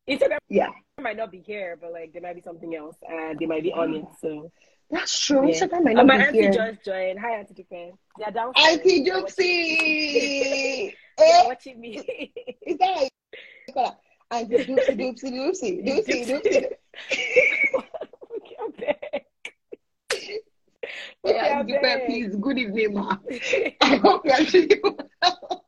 [0.10, 0.69] Instagram Yeah,
[1.01, 3.71] might not be here, but like there might be something else, and they might be
[3.73, 4.06] on it.
[4.19, 4.51] So
[4.89, 5.48] that's true.
[5.50, 5.54] Yeah.
[5.67, 6.52] Instagram might not my be auntie here.
[6.52, 7.19] just joined.
[7.19, 7.67] Hi, Auntie Dupe.
[8.17, 8.67] They're downstairs.
[8.78, 10.93] Auntie They're watching- Doopsie.
[11.17, 11.45] They're eh?
[11.45, 12.34] watching me.
[12.67, 13.10] Is that how you
[13.74, 13.95] call her?
[14.38, 16.65] Auntie Doopsie, Doopsie, Doopsie, Doopsie, Doopsie.
[18.38, 19.26] Okay, I'm back.
[21.24, 22.00] Yeah, Okay, Dupe, babe.
[22.06, 22.36] please.
[22.36, 23.17] Good evening, ma.
[23.82, 24.82] I hope you're doing
[25.21, 25.65] well.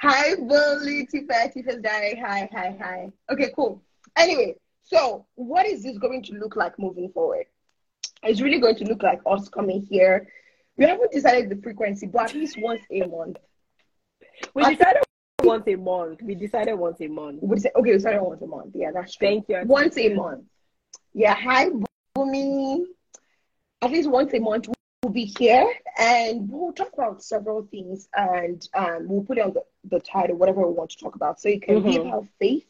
[0.00, 2.20] Hi, Bully, Tifa, Tifa's diary.
[2.24, 3.10] Hi, hi, hi.
[3.30, 3.82] Okay, cool.
[4.16, 7.46] Anyway, so what is this going to look like moving forward?
[8.22, 10.28] It's really going to look like us coming here.
[10.76, 13.36] We haven't decided the frequency, but at least once a month.
[14.54, 15.02] We decided
[15.42, 16.22] once a month.
[16.22, 17.40] We decided once a month.
[17.42, 18.72] We say, okay, we started once a month.
[18.74, 19.28] Yeah, that's true.
[19.28, 19.62] Thank you.
[19.66, 20.44] Once a month.
[21.14, 21.70] Yeah, hi,
[22.16, 22.84] Boomy.
[23.82, 24.68] At least once a month,
[25.02, 29.52] we'll be here and we'll talk about several things and um, we'll put it on
[29.52, 31.40] the, the title, whatever we want to talk about.
[31.40, 32.08] So it can be Mhm.
[32.08, 32.66] about faith,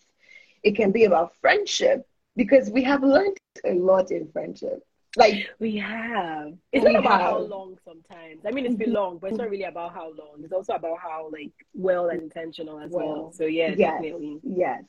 [0.63, 4.83] it can be about friendship, because we have learned a lot in friendship.
[5.17, 6.55] Like, We have.
[6.73, 8.41] It's We not about how long sometimes.
[8.47, 8.97] I mean, it's been mm-hmm.
[8.97, 10.41] long, but it's not really about how long.
[10.43, 13.07] It's also about how like well and intentional as well.
[13.07, 13.93] Well, So yeah, yes.
[13.93, 14.41] definitely.
[14.43, 14.83] yes,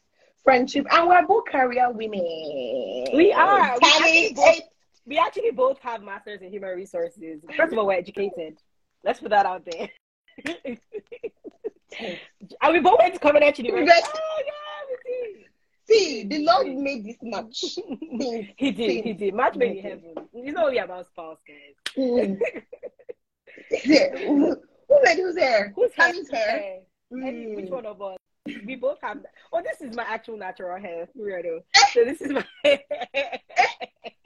[0.43, 0.86] friendship.
[0.91, 2.21] And we're both career women.
[3.13, 3.77] We are.
[3.81, 4.69] We actually both-
[5.05, 7.43] We actually both have masters in human resources.
[7.57, 8.57] First of all, we're educated.
[9.03, 9.89] Let's put that out there.
[11.97, 14.01] and we both went to Covenant University.
[14.15, 14.41] Oh
[15.88, 17.52] see, the Lord made this did.
[17.52, 18.48] Things.
[18.58, 19.04] he did.
[19.06, 19.34] He did.
[19.34, 20.13] Match made in heaven.
[20.34, 21.76] It's not only about spouse, guys.
[21.98, 22.39] Mm.
[24.26, 24.56] Who
[24.89, 25.74] who made who's there?
[25.76, 26.08] Who's hair?
[26.12, 26.60] Tammy's hair.
[26.60, 27.56] Any- Mm.
[27.56, 28.17] Which one of us?
[28.65, 29.22] We both have.
[29.22, 29.32] That.
[29.54, 31.60] Oh, this is my actual natural hair, weirdo.
[31.91, 32.43] So this is my.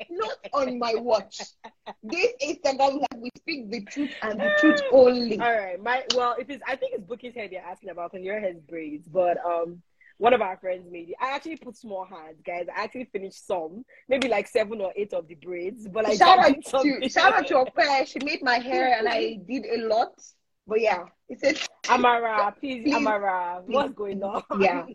[0.10, 1.42] Not on my watch.
[2.02, 5.38] This Instagram like we speak the truth and the truth only.
[5.40, 8.24] All right, my well, if it's I think it's Bukky's hair they're asking about and
[8.24, 9.82] your hair is braids, but um,
[10.18, 11.16] one of our friends made it.
[11.22, 12.66] I actually put small hands, guys.
[12.76, 16.40] I actually finished some, maybe like seven or eight of the braids, but like shout
[16.40, 17.80] out to shout out to Ope.
[18.08, 20.14] She made my hair and I did a lot.
[20.70, 23.74] But yeah, it's a Amara, please, Please, Amara, please.
[23.74, 24.44] what's going on?
[24.60, 24.86] yeah.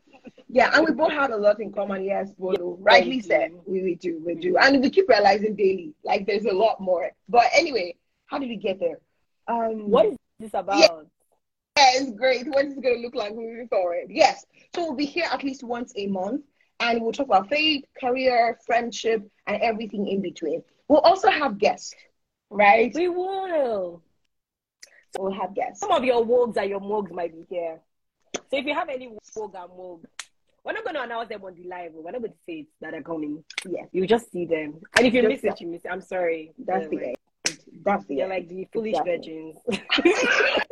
[0.49, 2.77] Yeah, and we both have a lot in common, yes, Bolo.
[2.79, 3.23] Rightly you.
[3.23, 3.53] said.
[3.67, 4.59] We, we do, we do.
[4.59, 7.11] And we keep realizing daily, like there's a lot more.
[7.27, 7.95] But anyway,
[8.27, 8.99] how did we get there?
[9.49, 10.79] Um What is this about?
[10.79, 10.89] Yeah,
[11.77, 12.47] it's great.
[12.49, 14.07] What is it going to look like moving forward?
[14.09, 14.45] Yes.
[14.75, 16.43] So we'll be here at least once a month
[16.81, 20.63] and we'll talk about faith, career, friendship, and everything in between.
[20.89, 21.95] We'll also have guests,
[22.51, 22.93] right?
[22.95, 24.03] We will.
[25.19, 25.81] We'll have guests.
[25.81, 27.81] Some of your wogs and your mugs might be here.
[28.35, 30.05] So if you have any wog and mug,
[30.65, 31.93] we're not going to announce them on the live.
[31.93, 33.45] We're not going to say it that are coming.
[33.69, 34.81] Yes, You just see them.
[34.97, 35.89] And if you Just miss it, you miss it.
[35.91, 36.53] I'm sorry.
[36.59, 37.17] that's the end.
[37.85, 38.49] That's the You're end.
[38.49, 39.17] like the foolish Exactly.
[39.17, 39.57] virgins.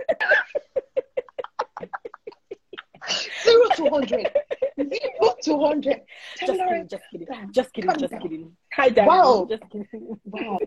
[3.44, 4.30] Zero to 100.
[4.78, 6.00] Zero to 100.
[6.38, 8.20] just kidding, just kidding, just kidding, just down.
[8.20, 8.56] kidding.
[8.74, 9.08] Hi, Daddy.
[9.08, 9.46] Wow.
[9.48, 10.20] Just kidding.
[10.24, 10.58] Wow.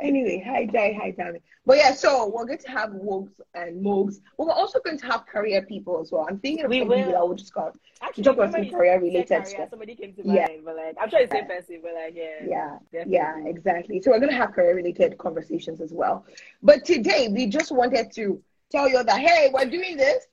[0.00, 1.40] anyway, hi Jai, hi Tammy.
[1.66, 4.20] But yeah, so we're going to have wogs and mugs.
[4.36, 6.26] But we're also going to have career people as well.
[6.28, 7.10] I'm thinking of We will.
[7.12, 7.72] that will just come.
[8.02, 9.70] Actually, talk about some career related stuff.
[9.70, 10.46] Somebody came to mind, Yeah.
[10.64, 12.30] but like, I'm sure it's same person, but like, yeah.
[12.46, 12.78] Yeah.
[12.92, 13.14] definitely.
[13.14, 14.00] Yeah, exactly.
[14.02, 16.26] So we're going to have career related conversations as well.
[16.62, 20.26] But today we just wanted to tell you that, hey, we're doing this.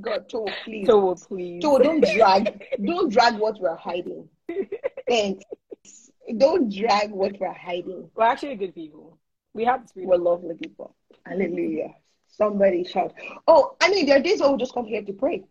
[0.00, 0.86] God, Joe, please.
[0.86, 1.62] So, please.
[1.62, 4.28] Joe, don't drag, don't drag what we're hiding.
[5.08, 5.44] Thanks.
[6.36, 8.10] Don't drag what we're hiding.
[8.14, 9.18] We're actually good people.
[9.54, 10.08] We have the spirit.
[10.08, 10.94] We're lovely people.
[11.24, 11.94] Hallelujah.
[12.28, 13.14] Somebody shout.
[13.46, 15.44] Oh, I mean, there are days where we just come here to pray.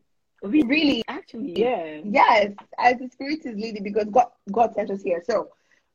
[0.44, 2.02] We Really, actually, yeah.
[2.04, 5.24] yes, as the Spirit is leading, because God, God sent us here.
[5.26, 5.50] So,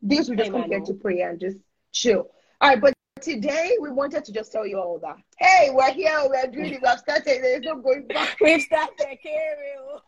[0.04, 1.58] days we just come here to pray and just
[1.92, 2.30] chill.
[2.60, 5.16] All right, but today we wanted to just tell you all that.
[5.38, 8.37] Hey, we're here, we're doing it, we have started, there's no going back.
[8.40, 9.98] We've started caring.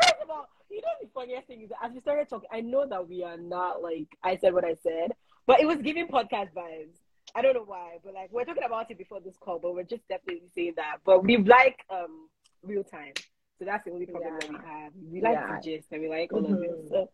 [0.00, 2.60] First of all, you know the funniest thing is that as we started talking, I
[2.60, 5.12] know that we are not like I said what I said,
[5.46, 6.98] but it was giving podcast vibes.
[7.34, 9.82] I don't know why, but like we're talking about it before this call, but we're
[9.82, 10.98] just definitely saying that.
[11.04, 12.28] But we like um
[12.62, 13.12] real time.
[13.58, 14.92] So that's the only problem that we have.
[15.10, 15.56] We like Yeah.
[15.56, 16.70] to gist and we like all of this.
[16.70, 16.88] Mhm.
[16.90, 17.10] So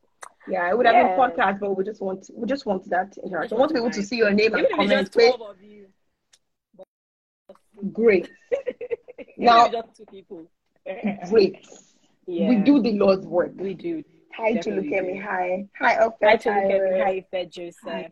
[0.49, 1.17] Yeah, it would have Yeah.
[1.17, 3.57] been podcast, but we just want we just want that interaction.
[3.57, 5.01] We want to be able to see your name and even it's comment.
[5.01, 5.87] just twelve of you.
[7.93, 8.31] Great,
[9.39, 10.51] Now- just two people.
[11.31, 11.67] great.
[12.27, 12.49] yeah.
[12.49, 13.53] We do the Lord's work.
[13.57, 14.03] we do.
[14.37, 15.12] Hi to Definitely look at me.
[15.14, 15.23] do.
[15.23, 15.66] Hi.
[15.79, 17.01] Hi, up Hi to look at me.
[17.01, 17.77] Hi, Fed Joseph.
[17.85, 18.11] Hi,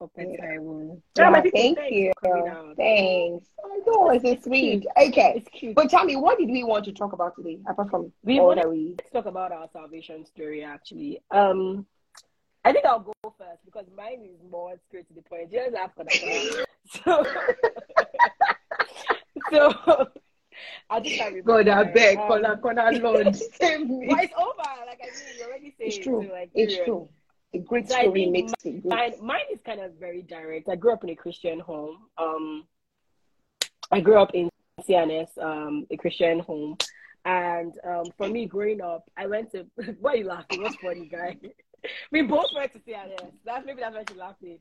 [0.00, 0.36] Open Yeah.
[0.40, 1.02] Taiwan.
[1.16, 2.12] Yeah, thank you.
[2.20, 2.76] for coming out.
[2.76, 3.48] Thanks.
[3.64, 4.86] Oh, no, it's sweet.
[4.96, 5.32] Okay.
[5.36, 5.74] It's cute.
[5.74, 8.54] But tell me, what did we want to talk about today, apart from We all
[8.54, 8.94] that we?
[8.98, 11.20] Let's talk about our salvation story actually.
[11.32, 11.86] Um
[12.64, 15.50] I think I'll go first because mine is more straight to the point.
[15.50, 16.66] Just for that.
[16.86, 17.26] So
[19.50, 20.08] so
[20.90, 21.44] I just can't.
[21.44, 24.06] God, I beg, Um, Kona, Kona, Lord, save me.
[24.10, 24.52] It's over.
[24.86, 26.24] Like I mean, you already say It's true.
[26.26, 26.86] so, like, It's period.
[26.86, 27.08] true.
[27.54, 28.90] A great So story makes it good.
[28.90, 30.68] Mine, mine is kind of very direct.
[30.68, 31.98] I grew up in a Christian home.
[32.18, 32.64] Um,
[33.92, 34.48] I grew up in
[34.80, 36.76] CNS, um, a Christian home,
[37.24, 39.66] and um, for me growing up, I went to.
[40.00, 40.62] Why are you laughing?
[40.62, 41.36] What's funny, guy?
[42.10, 43.30] we both went to CNS.
[43.44, 44.58] That's maybe that's why she's laughing.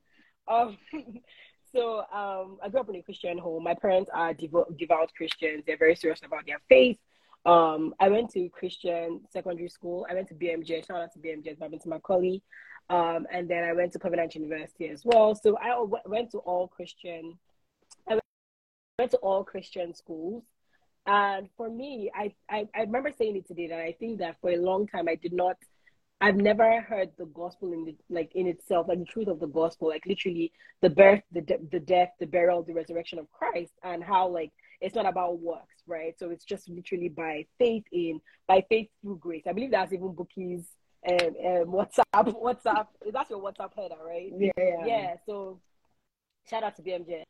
[0.48, 0.78] Um,
[1.76, 3.64] so um, I grew up in a Christian home.
[3.64, 5.64] My parents are devo- devout Christians.
[5.66, 6.98] They're very serious about their faith.
[7.46, 10.06] Um, I went to Christian secondary school.
[10.10, 10.86] I went to BMJ.
[10.88, 12.42] Shout out to BMJ, I went to Macaulay.
[12.90, 15.36] Um, and then I went to Covenant University as well.
[15.36, 17.38] So I w- went to all Christian.
[18.10, 18.20] I
[19.00, 20.44] went to all Christian schools.
[21.06, 24.52] And for me, I, I, I remember saying it today that I think that for
[24.52, 25.58] a long time I did not,
[26.24, 29.48] I've never heard the gospel in the, like in itself, like the truth of the
[29.48, 33.74] gospel, like literally the birth, the de- the death, the burial, the resurrection of Christ,
[33.84, 36.18] and how like it's not about works, right?
[36.18, 39.44] So it's just literally by faith in, by faith through grace.
[39.48, 40.66] I believe that's even Bukky's
[41.10, 42.04] um, um, WhatsApp,
[42.42, 42.88] WhatsApp.
[43.12, 44.32] That's your WhatsApp header, right?
[44.38, 44.86] Yeah, yeah.
[44.86, 45.60] yeah so
[46.50, 47.24] shout out to bmj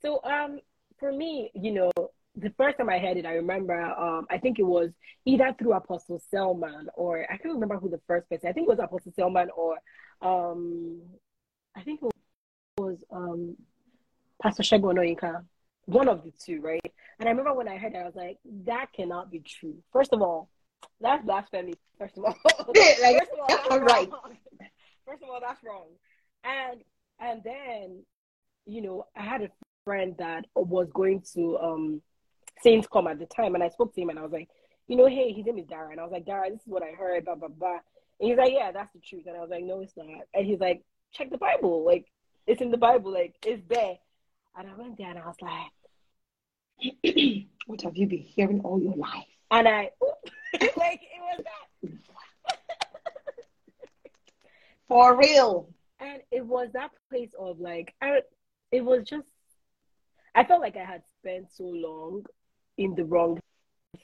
[0.00, 0.60] so um
[0.98, 1.90] for me you know
[2.40, 4.90] the first time i heard it i remember um i think it was
[5.24, 8.70] either through apostle selman or i can't remember who the first person i think it
[8.70, 9.76] was apostle selman or
[10.22, 11.00] um
[11.76, 12.12] i think it
[12.78, 13.56] was um
[14.42, 15.44] pastor shegun Onoyinka,
[15.86, 18.38] one of the two right and i remember when i heard it i was like
[18.64, 20.48] that cannot be true first of all
[21.00, 22.34] that's blasphemy first of all
[23.02, 24.10] like, First of all, that's all right.
[24.10, 24.36] wrong.
[25.06, 25.86] First of all, that's wrong.
[26.44, 26.82] And
[27.18, 28.04] and then,
[28.66, 29.50] you know, I had a
[29.84, 32.02] friend that was going to um
[32.62, 34.48] Saints come at the time, and I spoke to him, and I was like,
[34.88, 36.82] you know, hey, his name is Dara, and I was like, Dara, this is what
[36.82, 37.78] I heard, blah blah blah.
[38.20, 40.06] And he's like, yeah, that's the truth, and I was like, no, it's not.
[40.34, 42.06] And he's like, check the Bible, like
[42.46, 43.96] it's in the Bible, like it's there.
[44.58, 45.72] And I went there, and I was like,
[47.66, 49.26] what have you been hearing all your life?
[49.52, 49.90] and I,
[50.76, 51.92] like it was that.
[54.88, 55.68] For real.
[56.00, 58.22] and it was that place of like I,
[58.72, 59.28] it was just
[60.34, 62.24] i felt like i had spent so long
[62.80, 63.38] in the wrong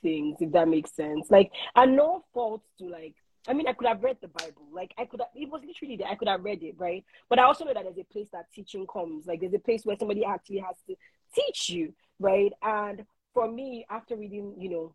[0.02, 1.30] things if that makes sense.
[1.30, 3.14] Like and no fault to like
[3.48, 4.66] i mean i could have read the bible.
[4.72, 6.08] Like i could have it was literally there.
[6.08, 7.04] I could have read it right?
[7.28, 9.26] But i also know that there's a place that teaching comes.
[9.26, 10.94] Like there's a place where somebody actually has to
[11.34, 12.52] teach you right?
[12.62, 14.94] And for me after reading you know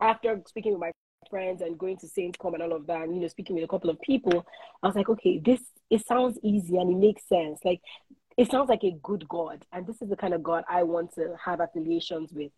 [0.00, 0.92] after speaking with my
[1.30, 3.64] friends and going to Saint Com and all of that, and you know, speaking with
[3.64, 4.46] a couple of people,
[4.82, 7.60] I was like, okay, this it sounds easy and it makes sense.
[7.64, 7.80] Like
[8.36, 11.14] it sounds like a good God, and this is the kind of God I want
[11.14, 12.52] to have affiliations with,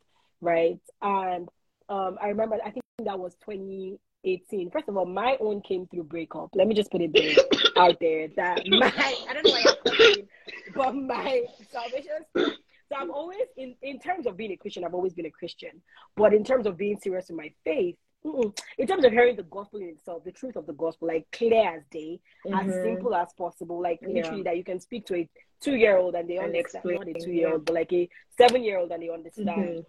[0.44, 0.78] right?
[1.02, 1.48] And
[1.88, 4.70] um, I remember, I think that was 2018.
[4.70, 6.50] First of all, my own came through breakup.
[6.54, 7.34] Let me just put it there,
[7.76, 8.92] out there that my
[9.28, 10.28] I don't know why I'm talking,
[10.74, 12.24] but my salvation.
[12.34, 15.82] So I'm always in in terms of being a Christian, I've always been a Christian,
[16.16, 17.96] but in terms of being serious in my faith.
[18.78, 21.76] In terms of hearing the gospel in itself, the truth of the gospel, like clear
[21.76, 22.20] as day,
[22.54, 22.80] as Mhm.
[22.80, 24.14] simple as possible, like Yeah.
[24.14, 25.28] literally that you can speak to a
[25.60, 27.92] two year old and they And understand, explain, not a two year old, but like
[27.92, 29.84] a seven year old and they understand.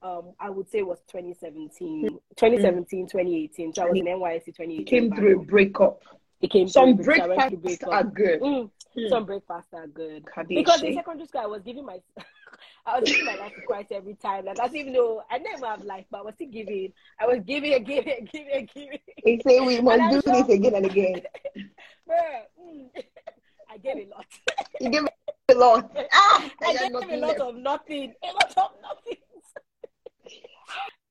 [0.00, 2.02] Um, I would say it was 2017,
[2.36, 3.74] 2017, 2018.
[3.74, 4.80] So I was in NYC 2018.
[4.80, 6.02] It came through a breakup.
[6.40, 7.88] It came Some through, so I breakfasts breakup.
[7.92, 8.40] are good.
[8.40, 9.08] Mm, Hmm.
[9.10, 10.24] Some breakfasts are good.
[10.48, 11.98] Because in secondary school, I was giving my,
[12.86, 14.46] I was giving my life to Christ every time.
[14.46, 16.92] Like that's even though I never have life, but I was still giving.
[17.20, 18.98] I was giving and giving and giving and giving.
[19.24, 21.20] They say we must And do sure- this again and again.
[22.08, 22.86] Bruh, mm,
[23.70, 24.26] I gave a lot.
[24.80, 25.10] You give me
[25.50, 25.90] a lot.
[26.12, 29.16] Ah, I I gave a lot of nothing, a lot of nothing.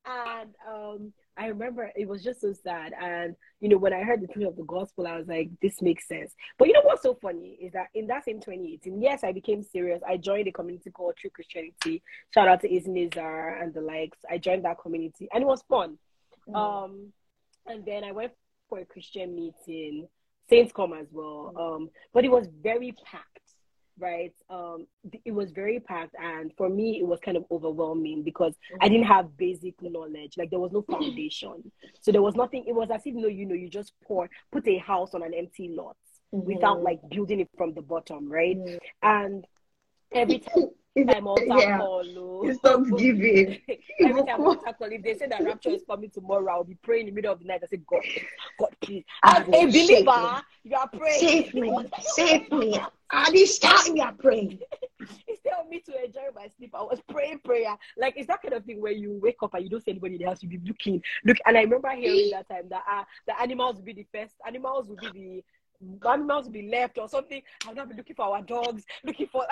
[0.07, 2.93] And um, I remember it was just so sad.
[2.99, 5.81] And you know, when I heard the truth of the gospel, I was like, this
[5.81, 6.33] makes sense.
[6.57, 9.63] But you know what's so funny is that in that same 2018, yes, I became
[9.63, 10.01] serious.
[10.07, 12.01] I joined a community called True Christianity.
[12.33, 14.17] Shout out to Isnizar and the likes.
[14.29, 15.97] I joined that community, and it was fun.
[16.47, 16.55] Mm.
[16.55, 17.13] Um,
[17.65, 18.31] and then I went
[18.69, 20.07] for a Christian meeting,
[20.49, 21.53] Saints come as well.
[21.57, 23.41] Um, but it was very packed,
[23.99, 24.33] right?
[24.49, 24.87] Um,
[25.25, 29.07] it was very packed, and for me, it was kind of overwhelming because I didn't
[29.07, 30.33] have basic knowledge.
[30.37, 32.65] Like there was no foundation, so there was nothing.
[32.67, 35.33] It was as if no, you know, you just pour put a house on an
[35.33, 35.97] empty lot
[36.31, 36.83] without Mhm.
[36.83, 38.57] like building it from the bottom, right?
[38.57, 38.79] Mhm.
[39.01, 39.47] And
[40.11, 41.77] every time Is it- I'm altar yeah.
[41.77, 43.59] call, oh, You stop giving.
[43.99, 46.75] Every time I altar call, if they say that rapture is coming tomorrow, I'll be
[46.75, 47.61] praying in the middle of the night.
[47.63, 48.01] I say, God,
[48.59, 49.03] God, please.
[49.23, 51.19] As a believer, you are praying.
[51.19, 51.85] Save me.
[52.01, 52.79] Save me.
[53.11, 54.59] At this time you are praying.
[55.27, 57.77] Instead of me to enjoy my sleep, I was praying prayer.
[57.95, 60.15] Like it's that kind of thing where you wake up and you don't see anybody
[60.15, 60.41] in the house.
[60.43, 61.37] You be looking, look.
[61.45, 64.33] And I remember hearing that time that uh, the animals will be the first.
[64.47, 65.43] Animals will be
[65.79, 67.41] the animals will be left or something.
[67.67, 69.45] I'll not be looking for our dogs, looking for.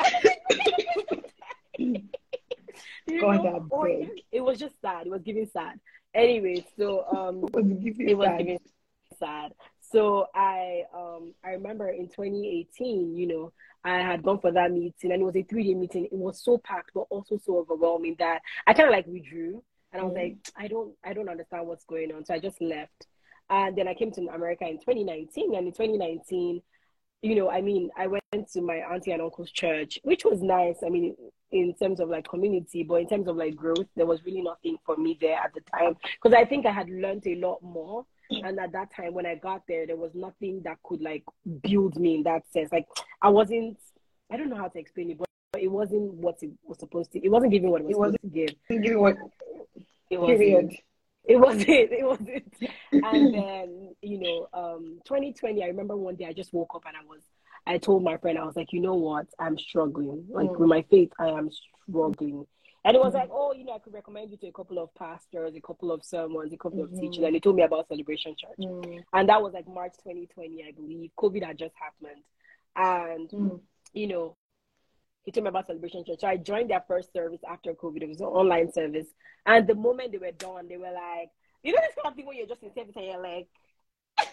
[1.78, 4.10] You God, know, or beg.
[4.32, 5.08] it was just sad.
[5.08, 5.80] It was giving sad.
[6.14, 8.62] Anyway, so um, It was giving it
[9.20, 9.54] sad.
[9.82, 13.54] So I um I remember in 2018, you know,
[13.84, 16.06] I had gone for that meeting and it was a three day meeting.
[16.06, 19.62] It was so packed, but also so overwhelming that I kind of like withdrew
[19.94, 22.26] and I was like, I don't I don't understand what's going on.
[22.26, 23.08] So I just left.
[23.50, 26.62] And then I came to America in 2019, and in 2019,
[27.26, 30.76] you know, I mean, I went to my auntie and uncle's church, which was nice.
[30.86, 31.16] I mean,
[31.52, 34.78] in terms of like community, but in terms of like growth, there was really nothing
[34.86, 38.06] for me there at the time because I think I had learned a lot more.
[38.30, 41.24] And at that time, when I got there, there was nothing that could like
[41.62, 42.72] build me in that sense.
[42.72, 42.86] Like,
[43.24, 43.78] I wasn't,
[44.32, 45.28] I don't know how to explain it, but
[45.60, 47.26] it wasn't what it was supposed to.
[47.26, 48.56] It wasn't giving what it was It supposed to give.
[48.70, 49.16] Giving what
[50.12, 50.40] It wasn't.
[50.40, 50.76] period.
[51.28, 51.70] It wasn't.
[51.70, 52.54] It wasn't.
[53.04, 56.96] And then, you know, um, 2020, I remember one day I just woke up and
[56.96, 57.22] I was,
[57.68, 59.28] I told my friend, I was like, you know what?
[59.40, 60.26] I'm struggling.
[60.30, 60.60] Like Mm.
[60.60, 62.46] with my faith, I am struggling.
[62.84, 64.94] And it was like, oh, you know, I could recommend you to a couple of
[64.96, 67.00] pastors, a couple of sermons, a couple of Mhm.
[67.00, 67.24] teachers.
[67.26, 68.58] And they told me about Celebration Church.
[68.60, 69.04] Mm.
[69.14, 71.12] And that was like March 2020, I believe.
[71.18, 72.24] COVID had just happened.
[72.76, 73.60] And Mm.
[73.94, 74.36] you know,
[75.26, 76.20] he told me about Celebration Church.
[76.22, 78.04] So I joined their first service after COVID.
[78.04, 79.08] It was an online service.
[79.46, 81.32] And the moment they were done, they were like,
[81.64, 83.48] you know, this kind of thing where you're just in service and you're like,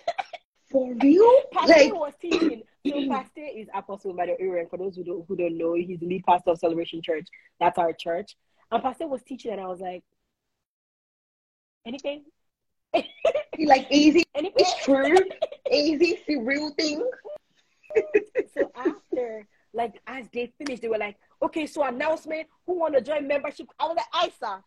[0.72, 1.42] For real?
[1.52, 2.62] Pastor Like was teaching.
[2.87, 4.70] So Pastor is Apostle Emmanuel Iren.
[4.70, 7.28] For those who don't who don't know, he's the lead pastor of Celebration Church.
[7.61, 8.37] That's our church.
[8.70, 10.02] And Pastor was teaching, and I was like,
[11.87, 12.24] anything,
[12.94, 14.24] like easy.
[14.35, 14.55] anything.
[14.57, 15.18] It's true.
[15.70, 16.18] easy.
[16.38, 17.07] Real thing.
[18.55, 23.26] so after like as they finished, they were like, okay, so announcement, who wanna join
[23.26, 23.66] membership?
[23.78, 24.62] I was like, Isa,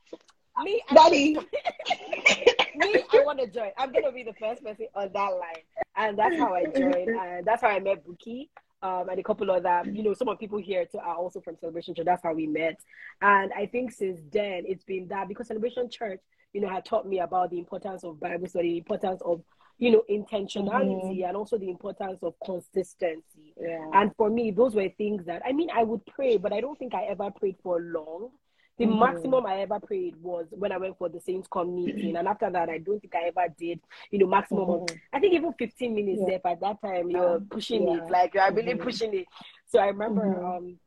[0.63, 1.33] me, Daddy.
[2.75, 3.71] me, I wanna join.
[3.77, 5.63] I'm gonna be the first person on that line.
[5.95, 7.09] And that's how I joined.
[7.19, 8.49] And that's how I met Bukky.
[8.81, 11.41] Um, and a couple other, you know, some of the people here too are also
[11.41, 12.05] from Celebration Church.
[12.05, 12.79] That's how we met.
[13.21, 16.19] And I think since then it's been that because Celebration Church,
[16.53, 19.41] you know, had taught me about the importance of Bible study, the importance of,
[19.77, 23.53] you know, intentionality and also the importance of consistency.
[23.59, 23.89] Yeah.
[23.93, 26.77] And for me, those were things that I mean, I would pray, but I don't
[26.77, 28.31] think I ever prayed for long.
[28.77, 28.99] The Mhm.
[28.99, 32.49] maximum I ever prayed was when I went for the Saints Com meeting, and after
[32.51, 33.79] that, I don't think I ever did.
[34.11, 34.99] You know, maximum of Mhm.
[35.13, 36.39] I think even 15 minutes Yeah.
[36.43, 36.51] there.
[36.51, 37.45] At that time, you're Yeah.
[37.49, 38.03] pushing Yeah.
[38.05, 38.81] it, like you're really Mhm.
[38.83, 39.27] pushing it.
[39.67, 40.57] So I remember Mhm.
[40.57, 40.79] um,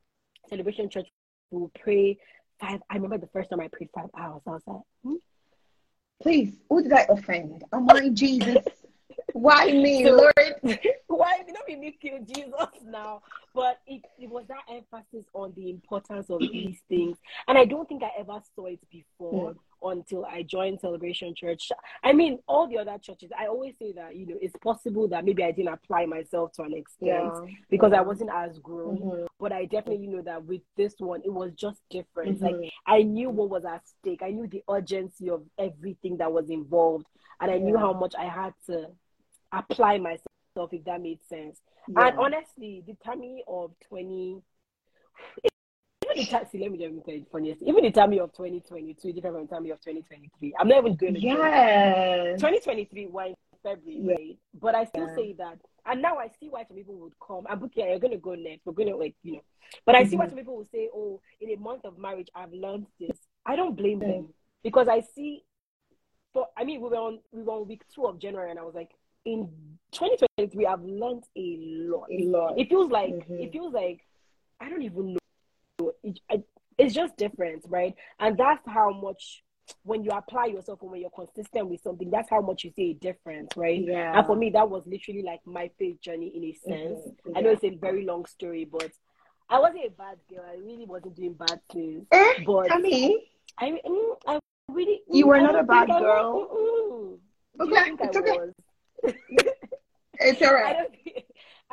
[0.49, 1.09] Celebration Church
[1.51, 2.19] will pray
[2.61, 2.83] five.
[2.91, 4.43] I remember the first time I prayed five hours.
[4.47, 5.17] I was like, hmm?
[6.23, 7.65] Please, who did I offend?
[7.73, 8.65] Am I Jesus?
[9.33, 10.79] Why me, So- Lord?
[11.07, 13.23] why you know we need kill Jesus now?
[13.55, 17.17] But it, it was that emphasis on the importance of these things.
[17.47, 19.57] And I don't think I ever saw it before mm.
[19.91, 21.71] Until I joined Celebration Church.
[22.03, 25.25] I mean, all the other churches, I always say that, you know, it's possible that
[25.25, 27.33] maybe I didn't apply myself to an extent
[27.71, 28.99] because I wasn't as grown.
[28.99, 29.27] Mhm.
[29.39, 32.41] But I definitely know that with this one, it was just different.
[32.41, 32.43] Mhm.
[32.43, 34.23] Like I knew what was at stake.
[34.23, 37.07] I knew the urgency of everything that was involved,
[37.41, 38.91] and I knew how much I had to
[39.53, 41.61] apply myself, if that made sense.
[41.89, 42.09] Yeah.
[42.09, 44.43] And honestly, the Tammy of twenty,
[46.11, 47.63] even the ta- see, let me just tell you the funniest.
[47.63, 50.55] Even the Tammy of twenty twenty two, different from the Tammy of twenty twenty three.
[50.59, 51.21] I'm not even going to.
[51.21, 52.41] Yes.
[52.41, 54.13] 2023 were in February, Yeah.
[54.15, 54.39] right?
[54.61, 55.15] But I still Yeah.
[55.17, 55.59] say that.
[55.87, 57.47] And now I see why some people would come.
[57.49, 58.67] And Bukia, you're going to go next.
[58.67, 59.43] We're going to, like, you know.
[59.87, 60.31] But I see why Mhm.
[60.31, 63.19] some people will say, oh, in a month of marriage, I've learned this.
[63.47, 64.09] I don't blame Yeah.
[64.09, 65.45] them because I see,
[66.33, 68.63] for I mean, we were on we were on week two of January, and I
[68.63, 68.91] was like,
[69.25, 69.49] in
[69.93, 72.09] 2023, I've learned a lot.
[72.11, 72.59] A lot.
[72.59, 73.43] It feels like, Mhm.
[73.43, 74.01] it feels like,
[74.61, 75.19] I don't even know.
[76.09, 76.43] It, I,
[76.79, 77.95] it's just different, right?
[78.21, 79.43] And that's how much
[79.83, 82.91] when you apply yourself and when you're consistent with something, that's how much you see
[82.91, 83.83] a difference, right?
[83.85, 84.17] Yeah.
[84.17, 87.01] And for me, that was literally like my faith journey in a sense.
[87.27, 87.37] Mhm.
[87.37, 88.91] I know it's a very long story, but
[89.51, 90.45] I wasn't a bad girl.
[90.49, 92.07] I really wasn't doing bad things.
[92.13, 92.71] Eh, But
[93.59, 95.03] I, mm, I really.
[95.11, 97.19] You were I not a bad I girl.
[97.61, 98.39] Okay, it's I okay.
[100.21, 100.95] it's all I don't.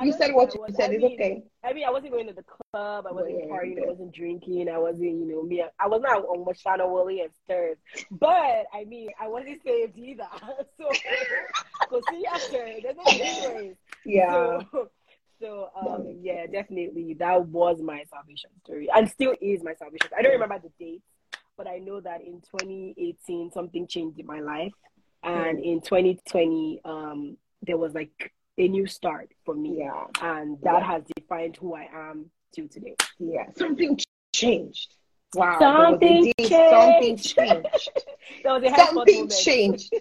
[0.03, 0.91] You said what you said.
[0.91, 1.43] I It's okay.
[1.63, 3.05] I mean, I wasn't going to the club.
[3.07, 3.77] I wasn't yeah, partying.
[3.77, 3.83] yeah.
[3.83, 4.69] I wasn't drinking.
[4.69, 5.63] I wasn't, you know, me.
[5.79, 7.77] I was not on Mashana Woolley and Stirs.
[8.11, 10.27] But I mean, I wasn't saved either.
[10.77, 10.89] So,
[11.89, 13.77] so see after there's no difference.
[14.05, 14.59] Yeah.
[14.71, 14.89] So,
[15.41, 20.09] so um, yeah, definitely that was my salvation story, and still is my salvation.
[20.17, 21.01] I don't remember the date,
[21.57, 24.73] but I know that in 2018 something changed in my life,
[25.23, 30.05] and in 2020 um, there was like a new start for me Yeah.
[30.21, 30.87] and that Yeah.
[30.87, 32.95] has defined who I am till today.
[33.19, 33.51] Yeah.
[33.57, 33.99] Something
[34.33, 34.95] changed.
[35.35, 35.59] Wow.
[35.59, 37.35] Something was something changed.
[37.37, 37.89] changed.
[38.43, 39.93] That was a high something changed.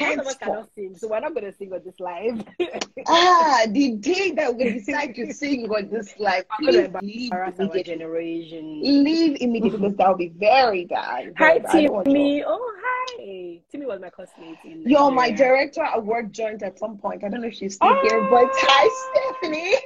[0.00, 2.44] Most of us cannot sing, so we're not going to sing on this live.
[3.06, 7.82] Ah, the day that we decide to sing on this live, please leave immediately.
[7.82, 8.80] generation.
[9.04, 11.34] Leave immediately because that will be very bad.
[11.36, 11.74] Hi, bad.
[11.76, 12.44] I don't want your- Timmy.
[12.46, 13.60] Oh, hi.
[13.70, 17.22] Timmy was my classmate in You're my director at work joint at some point.
[17.22, 19.76] I don't know if she's still here, but hi, Stephanie.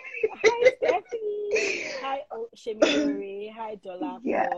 [0.44, 1.02] Hi, Stephanie.
[2.02, 3.52] Hi, oh, Shemiri.
[3.52, 4.20] Hi, Dolapo.
[4.24, 4.48] Yeah.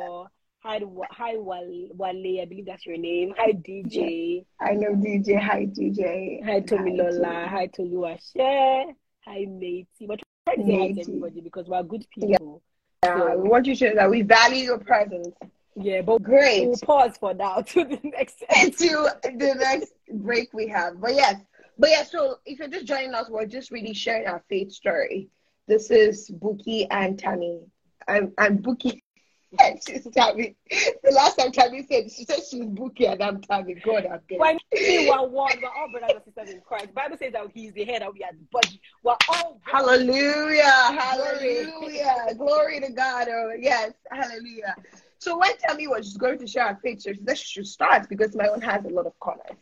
[0.62, 0.80] Hi,
[1.11, 1.88] hi, Wale.
[1.94, 2.42] Wale.
[2.42, 3.32] I believe that's your name.
[3.38, 4.44] Hi, DJ.
[4.61, 5.40] I know DJ.
[5.40, 6.44] Hi, DJ.
[6.44, 7.48] Hi, Tomilola.
[7.48, 8.94] Hi, Toluwashe.
[9.24, 10.07] Hi, Matey.
[10.07, 12.62] But try to say hi to everybody because we're good people.
[13.03, 15.34] Yeah, we want you to know that we value your presence.
[15.76, 16.66] Yeah, but Great.
[16.66, 18.40] we'll pause for now to the next
[18.78, 21.01] to the next break we have.
[21.01, 21.36] But yes,
[21.78, 25.30] but yeah, so if you're just joining us, we're just really sharing our faith story.
[25.71, 27.61] This is Bukky and Tammy.
[28.09, 29.03] I'm I'm Bukky
[29.61, 30.57] and she's Tammy.
[30.68, 33.75] The last time Tammy said she said she's Bukky and I'm Tammy.
[33.75, 34.41] God I beg.
[34.41, 36.93] When we were one, we're all brothers and sisters in Christ.
[36.93, 38.81] Bible says that He's the head and we are the body.
[39.05, 39.61] We're all.
[39.62, 40.64] Hallelujah.
[40.64, 42.35] Hallelujah.
[42.37, 43.29] Glory to God.
[43.31, 43.93] Oh, yes.
[44.11, 44.75] Hallelujah.
[45.21, 48.09] So when Tammy was just going to share her picture, she said she should start
[48.09, 49.57] because my own has a lot of colors.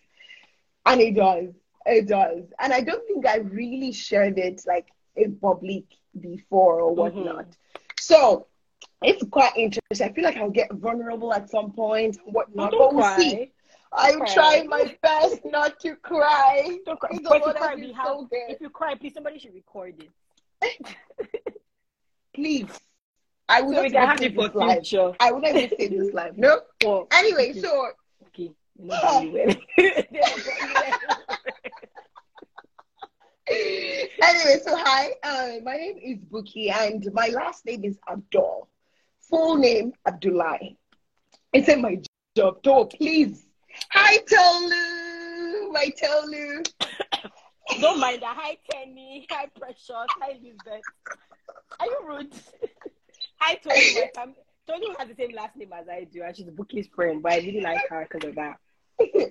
[0.87, 1.53] And it does.
[1.85, 2.45] It does.
[2.59, 4.87] And I don't think I really shared it like
[5.19, 5.85] in public
[6.19, 7.01] before or mm-hmm.
[7.01, 7.57] whatnot.
[7.99, 8.47] So
[9.03, 10.09] it's quite interesting.
[10.09, 12.71] I feel like I'll get vulnerable at some point and Oh, whatnot.
[12.73, 13.19] don't but we'll cry.
[13.19, 13.53] see.
[13.93, 14.35] I'm cry.
[14.35, 16.79] trying my best not to cry.
[16.85, 17.11] Don't cry.
[17.23, 18.07] But if you cry, we have.
[18.07, 18.29] so.
[18.33, 20.11] If you cry, please somebody should record it.
[22.35, 22.67] Please.
[23.49, 24.73] I would so not can have it for this live.
[24.87, 25.13] future.
[25.21, 26.37] I would not even say this live.
[26.37, 26.61] No.
[26.85, 27.61] Oh, Anyway, okay.
[27.61, 27.89] so
[28.29, 28.51] Okay.
[28.79, 29.25] You're not well.
[29.25, 29.57] You're not
[30.13, 31.39] doing well.
[33.51, 35.11] Anyway, so hi.
[35.23, 38.69] Uh, my name is Bukky, and my last name is Abdul.
[39.31, 40.59] Full name Abdullah.
[41.53, 42.01] It's in my
[42.37, 42.63] job.
[42.63, 43.47] Door, please.
[43.91, 45.73] Hi, Tolu.
[45.73, 46.63] My Tolu.
[47.81, 48.37] Don't mind that.
[48.39, 49.27] Hi, Tenny.
[49.31, 49.89] Hi, Precious.
[49.91, 50.83] Hi, Elizabeth.
[51.81, 52.33] Are you rude?
[53.41, 53.59] Hi.
[53.65, 54.35] My fam-
[54.67, 57.37] Tony has the same last name as I do, and she's Bukky's friend, but I
[57.39, 58.59] really like her because of that.
[59.01, 59.31] okay.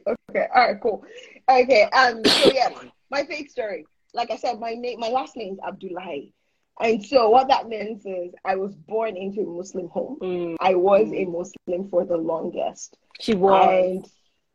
[0.55, 0.82] All right.
[0.82, 1.03] Cool.
[1.49, 1.84] Okay.
[1.84, 2.24] Um.
[2.26, 2.70] So yeah,
[3.11, 3.86] my fake story.
[4.14, 6.34] Like I said, my name, my last name is Abdullahi.
[6.80, 10.18] and so what that means is I was born into a Muslim home.
[10.22, 12.97] Mm, I was a Muslim for the longest.
[13.20, 14.05] she was.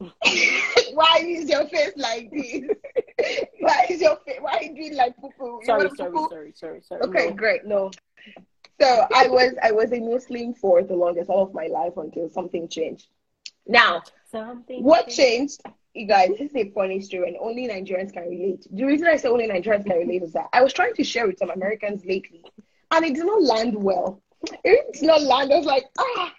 [0.01, 0.11] And
[0.95, 2.63] why is your face like this?
[3.61, 4.39] why is your face?
[4.41, 5.61] Why are you doing like poo poo?
[5.65, 7.03] Sorry, sorry, sorry, sorry, sorry.
[7.03, 7.35] Okay, No.
[7.35, 7.65] great.
[7.65, 7.91] No.
[8.81, 12.29] So I was I was a Muslim for the longest all of my life until
[12.31, 13.07] something changed.
[13.67, 14.83] Now, Something.
[14.83, 15.63] what changed?
[15.95, 18.67] You guys, this is a funny story, and only Nigerians can relate.
[18.71, 21.27] The reason I say only Nigerians can relate is that I was trying to share
[21.27, 22.43] with some Americans lately,
[22.91, 24.23] and it did not land well.
[24.65, 25.53] It did not land.
[25.53, 26.33] I was like, ah,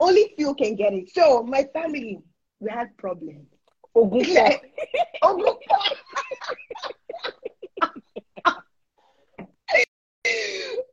[0.00, 1.10] only few can get it.
[1.12, 2.20] So my family,
[2.60, 3.46] we had problems.
[3.94, 4.34] Ogunpo.
[4.34, 4.62] Like,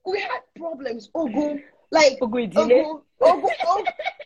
[0.06, 1.10] we had problems.
[1.16, 1.64] Ogun,
[1.94, 3.02] like Ogundile.
[3.22, 3.86] Ogun, Ogun, Ogun,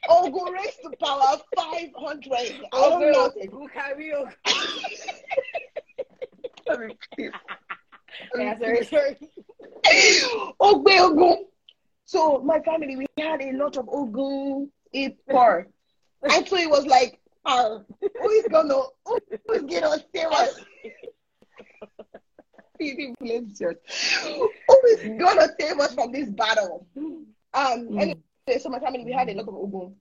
[0.10, 2.32] Ogun raised to power 500.
[2.32, 3.32] I don't know.
[3.44, 4.12] Ogun carry.
[6.66, 6.98] Sorry.
[8.36, 9.16] Yeah, sorry, sorry.
[10.60, 11.46] Ogbe Ogun.
[12.06, 15.66] So my family, we had a lot of Ogun Ipor.
[16.30, 19.20] And so it was like, uh, who is gonna who
[19.54, 20.60] is gonna save us?
[22.80, 23.16] Who is
[25.20, 26.86] gonna save us from this battle?
[27.54, 28.02] Um Mm.
[28.02, 29.96] anyway, my family we had a lot of Ogun.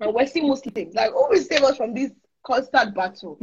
[0.00, 0.94] And we're still Muslims.
[0.94, 2.12] Like who will save us from this
[2.44, 3.38] constant battle?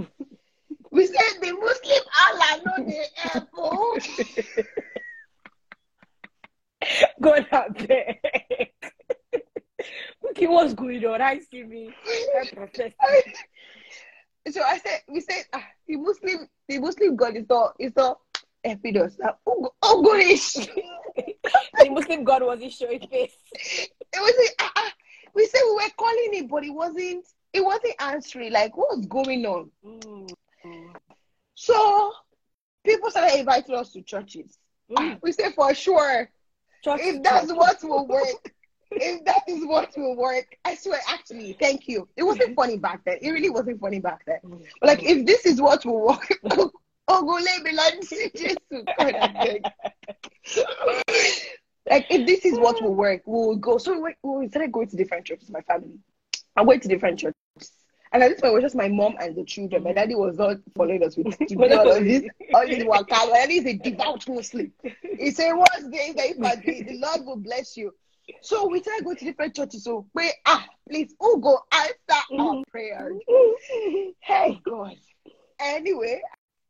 [0.91, 3.97] We said the Muslim Allah no the apple.
[7.21, 8.17] God have there.
[10.29, 11.21] Okay, what's going on?
[11.21, 11.93] I see me.
[14.51, 18.19] So I said, we said, ah, the Muslim, the Muslim God is not, is not
[18.65, 20.53] Like, oh, oh, goodish.
[20.53, 23.35] The Muslim God was his showing face.
[23.53, 24.91] It was, ah, ah.
[25.35, 28.51] we said we were calling it, but it wasn't, it wasn't answering.
[28.51, 29.69] Like, what's going on?
[29.85, 30.33] Mm.
[31.55, 32.13] So
[32.85, 34.57] people started inviting us to churches.
[34.91, 35.19] Mm.
[35.21, 36.29] We said for sure,
[36.83, 37.57] Church if that's church.
[37.57, 38.27] what will work.
[38.95, 42.07] If that is what will work, I swear, actually, thank you.
[42.15, 43.17] It wasn't funny back then.
[43.23, 44.37] It really wasn't funny back then.
[44.45, 44.63] Mm.
[44.79, 46.31] But like, if this is what will work,
[47.09, 48.57] Ogole belongs to Jesus.
[48.71, 49.61] God, I
[51.89, 53.77] like, if this is what will work, we'll go.
[53.77, 55.99] So we, went- we started going to different churches, my family.
[56.55, 57.35] I went to different churches.
[58.11, 59.83] And at this point, it was just my mom and the children.
[59.83, 61.27] My daddy was not following us with
[61.57, 62.23] all of this,
[62.53, 63.15] all this waka.
[63.15, 64.71] My daddy is a devout Muslim.
[65.17, 67.91] He said, What's this that if I do, the Lord will bless you.
[68.41, 69.83] So we try to go to different churches.
[69.83, 73.11] So pray, ah, please, who go answer our prayer?
[74.21, 74.95] Hey God.
[75.59, 76.21] Anyway,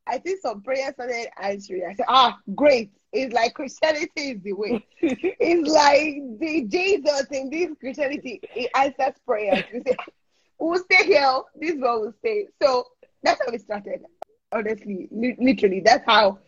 [0.08, 1.86] I think some prayers started answering.
[1.89, 2.91] I said, ah, great.
[3.14, 4.84] It's like Christianity is the way.
[5.01, 9.64] it's like the Jesus in this Christianity, it answers prayers.
[9.74, 9.97] We say,
[10.60, 11.41] we'll stay here.
[11.60, 12.47] This one will stay.
[12.62, 12.86] So
[13.24, 14.01] that's how we started.
[14.51, 16.39] Honestly, literally, that's how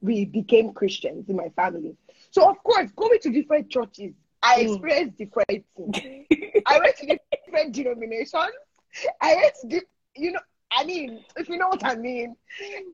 [0.00, 1.96] we became Christians in my family.
[2.30, 4.12] So of course, going to different churches,
[4.42, 4.64] I Mm.
[4.64, 5.96] experienced different things.
[6.66, 8.52] I went to different denominations.
[9.20, 9.80] I went to,
[10.16, 10.40] you know,
[10.76, 12.36] I mean, if you know what I mean,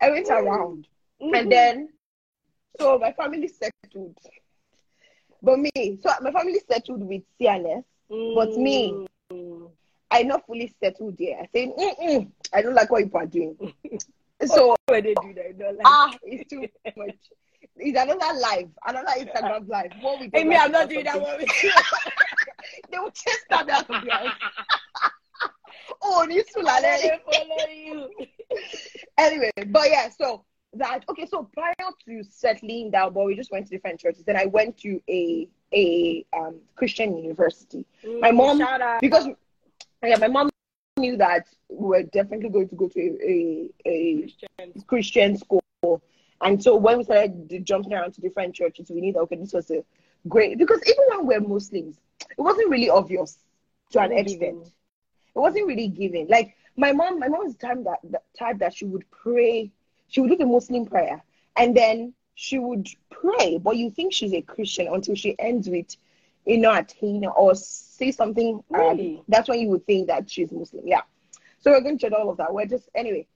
[0.02, 0.46] I went mm-hmm.
[0.46, 0.86] around.
[1.20, 1.48] And mm-hmm.
[1.48, 1.88] then,
[2.78, 4.16] so my family settled.
[5.42, 7.82] But me, so my family settled with C&S.
[8.08, 9.70] but me, mm.
[10.10, 11.40] I not fully settled there.
[11.40, 13.74] I said, Mm-mm, I don't like what you are doing.
[14.46, 16.66] So, when they do that, like, ah, it's too
[16.96, 17.16] much.
[17.76, 19.90] It's another live, another Instagram live.
[20.00, 21.50] What we hey, me, I'm not doing that one with.
[22.90, 24.02] They will chase that out of.
[26.02, 27.10] Oh, these two I are let there.
[27.10, 28.08] them follow you.
[29.18, 31.74] anyway, but yeah, so that okay, so prior
[32.06, 34.24] to settling down, but we just went to different churches.
[34.24, 37.84] Then I went to a a um Christian university.
[38.20, 38.62] My mom-.
[39.00, 39.28] Because
[40.02, 40.50] yeah, my mom
[40.96, 44.84] knew that we were definitely going to go to a a, Christians.
[44.86, 45.62] Christian school.
[46.42, 49.52] And so when we started jumping around to different churches, we knew that okay, this
[49.52, 49.84] was a
[50.28, 51.98] great because even when we're Muslims,
[52.30, 53.38] it wasn't really obvious
[53.90, 54.68] to an extent.
[55.34, 56.26] It wasn't really given.
[56.28, 59.70] Like my mom, my mom is the type that the type that she would pray,
[60.08, 61.22] she would do the Muslim prayer,
[61.56, 65.96] and then she would pray, but you think she's a Christian until she ends with
[66.46, 69.22] you know attain or say something um, Really?
[69.28, 70.86] that's when you would think that she's Muslim.
[70.86, 71.02] Yeah.
[71.58, 72.52] So we're going to check all of that.
[72.54, 73.26] We're just anyway.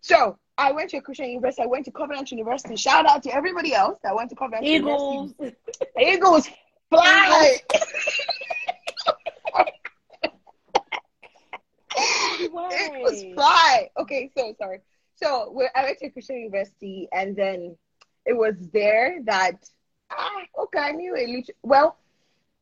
[0.00, 1.62] So I went to a Christian university.
[1.62, 2.74] I went to Covenant University.
[2.76, 5.32] Shout out to everybody else that went to Covenant Eagles.
[5.38, 5.56] University.
[5.98, 6.48] Eagles
[6.90, 7.56] fly.
[12.42, 13.90] It was fly.
[13.98, 14.80] Okay, so sorry.
[15.16, 17.76] So we I went to Christian University, and then
[18.26, 19.68] it was there that
[20.10, 21.54] ah, okay, I knew a little.
[21.62, 21.96] Well,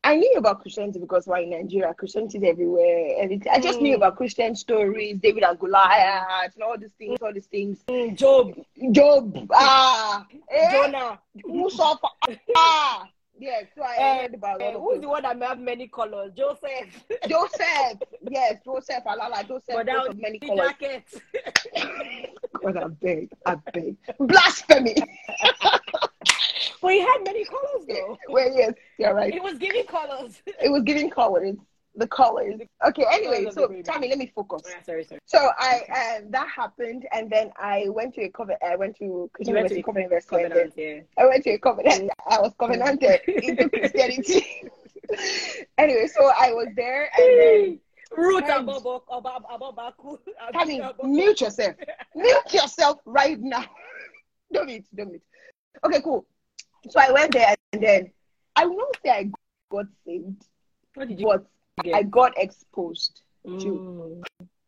[0.05, 1.93] I knew about Christianity because we're in Nigeria.
[1.95, 3.17] Christianity is everywhere.
[3.19, 3.51] Everything.
[3.53, 3.97] I just knew Mm.
[3.97, 7.83] about Christian stories, David and Goliath, and all these things, all these things.
[7.89, 8.55] Mm, Job.
[8.93, 11.19] Job, ah, eh, Jonah.
[11.45, 12.09] who suffer,
[12.57, 13.09] ah,
[13.39, 13.61] yeah.
[13.77, 16.33] So I Eh, heard about of who's the one that may have many colors?
[16.37, 17.05] Joseph.
[17.29, 17.99] Joseph,
[18.31, 20.69] yes, Joseph, Alala, Joseph, But that coat was of many colors.
[20.81, 21.05] jacket.
[22.63, 23.97] God, I beg, I beg.
[24.19, 24.95] Blasphemy.
[26.83, 28.19] but he had many colors though.
[28.29, 29.33] well, yes, you're right.
[29.33, 30.43] He was giving colors.
[30.47, 31.57] It was giving colors.
[31.99, 32.61] The colors.
[32.87, 33.67] Okay, anyway, so.
[33.83, 34.63] Tammy, let me focus.
[34.65, 35.21] Oh, sorry, sorry.
[35.27, 38.63] So I um, that happened, and then I went to a covenant.
[38.63, 41.23] I went to You went to a Covenant University, and then Covenant, yeah.
[41.23, 42.11] I went to a covenant.
[42.31, 44.71] I was covenanted into Christianity.
[45.79, 47.81] anyway, so I was there, and then
[48.17, 48.45] Root
[50.53, 51.75] Tammy, mute yourself.
[52.15, 53.65] Mute yourself right now.
[54.53, 55.23] Don't mute, don't mute.
[55.85, 56.25] Okay, cool.
[56.91, 58.13] So I went there, and then
[58.55, 59.31] I will not say I
[59.69, 60.45] got saved,
[60.95, 61.47] What did you but
[61.95, 63.23] I got exposed
[63.61, 64.23] to Mm.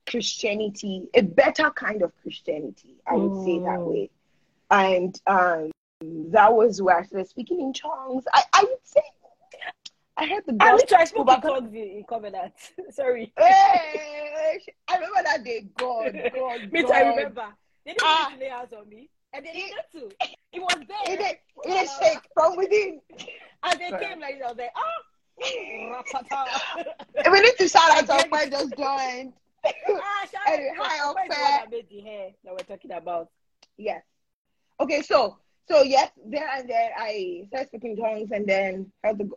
[0.09, 3.87] Christianity, a better kind of Christianity, I would say that Mm.
[3.87, 4.11] way.
[4.71, 5.71] And um,
[6.33, 8.25] that was where I started speaking in tongues.
[8.33, 9.03] I, I would say
[10.17, 10.77] I heard the I gospel.
[10.77, 12.55] literally spoke in tongues in, Covenant.
[12.91, 13.33] Sorry.
[13.39, 15.67] Hey, I remember that day.
[15.79, 16.93] God, God, Me God.
[16.93, 17.47] I remember.
[17.87, 18.33] They didn't Ah.
[18.39, 19.09] lay hands on me.
[19.33, 20.11] And they needed to.
[20.53, 21.15] It was there.
[21.15, 23.01] It did, it did shake from within.
[23.63, 24.05] And they Sorry.
[24.05, 24.81] came like I was like, ah.
[24.81, 25.10] Rapata.
[27.31, 29.33] We need to shout out get friend just joined.
[29.67, 31.41] ah, Anyway, to- hi, where's the Ofe.
[31.41, 33.29] one that made the hair that we're talking about?
[33.77, 34.03] Yes.
[34.81, 35.37] Okay, so
[35.69, 39.31] so yes, there and there I started speaking tongues and then heard the.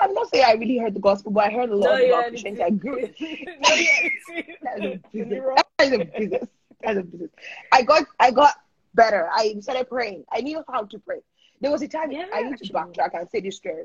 [0.00, 2.06] I'm not saying I really heard the gospel, but I heard a lot No, about
[2.06, 2.62] yeah, Christianity.
[2.62, 3.00] I grew.
[3.02, 5.42] That's a business.
[5.78, 6.48] That's a business.
[6.82, 7.30] That's business.
[7.72, 8.54] I got I got
[8.94, 9.28] better.
[9.32, 10.24] I started praying.
[10.32, 11.18] I knew how to pray.
[11.60, 13.84] There was a time Yeah, I need to backtrack and say this story.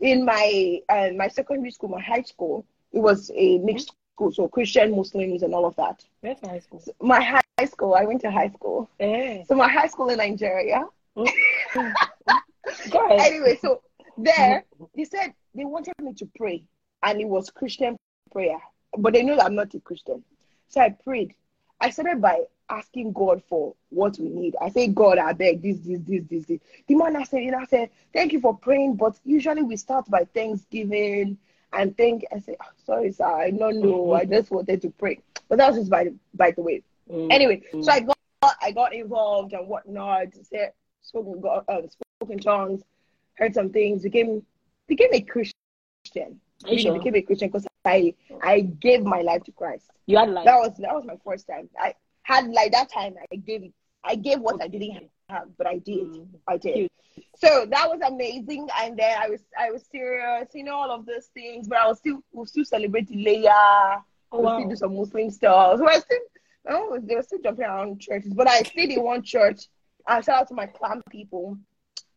[0.00, 4.48] In my uh, my secondary school, my high school, it was a mixed school, so
[4.48, 6.04] Christian, Muslims, and all of that.
[6.20, 6.80] Where's high school?
[6.80, 8.88] So my high school, I went to high school.
[8.98, 9.44] Eh.
[9.44, 10.84] So my high school in Nigeria.
[11.14, 13.20] Go ahead.
[13.20, 13.82] Anyway, so
[14.16, 16.62] there they said they wanted me to pray,
[17.02, 17.96] and it was Christian
[18.32, 18.58] prayer,
[18.98, 20.22] but they know that I'm not a Christian.
[20.68, 21.34] So I prayed.
[21.80, 22.40] I started by
[22.70, 24.56] asking God for what we need.
[24.60, 26.60] I say, God, I beg this, this, this, this, this.
[26.86, 29.76] The man I said, you know, I said, thank you for praying, but usually we
[29.76, 31.38] start by Thanksgiving
[31.72, 32.24] and thank.
[32.34, 34.12] I said, "Oh, sorry, sir, I don't know.
[34.12, 36.82] I just wanted to pray, but that was just by the by the way.
[37.10, 37.32] Mm.
[37.32, 38.18] Anyway, so I got
[38.60, 40.28] I got involved and whatnot.
[40.42, 42.82] Said spoken God, uh, spoke in tongues,
[43.34, 44.44] heard some things, became
[44.88, 45.54] became a Christian.
[46.04, 46.40] Christian.
[46.64, 46.92] Are you sure?
[46.94, 49.86] became a Christian because I I gave my life to Christ.
[50.06, 51.68] You had like That was that was my first time.
[51.78, 51.94] I
[52.30, 53.72] had like that time I gave
[54.04, 56.06] I gave what I didn't have, but I did.
[56.06, 56.28] Mm.
[56.48, 56.88] I did.
[57.36, 58.68] So that was amazing.
[58.80, 61.86] And then I was I was serious, you know, all of those things, but I
[61.86, 64.02] was still we still celebrate Leia.
[64.32, 64.58] Oh, we wow.
[64.58, 65.78] still do some Muslim stuff.
[65.78, 66.18] So I still
[66.64, 69.66] was they were still jumping around churches, but I stayed in one church.
[70.06, 71.58] I shout out to my clan people,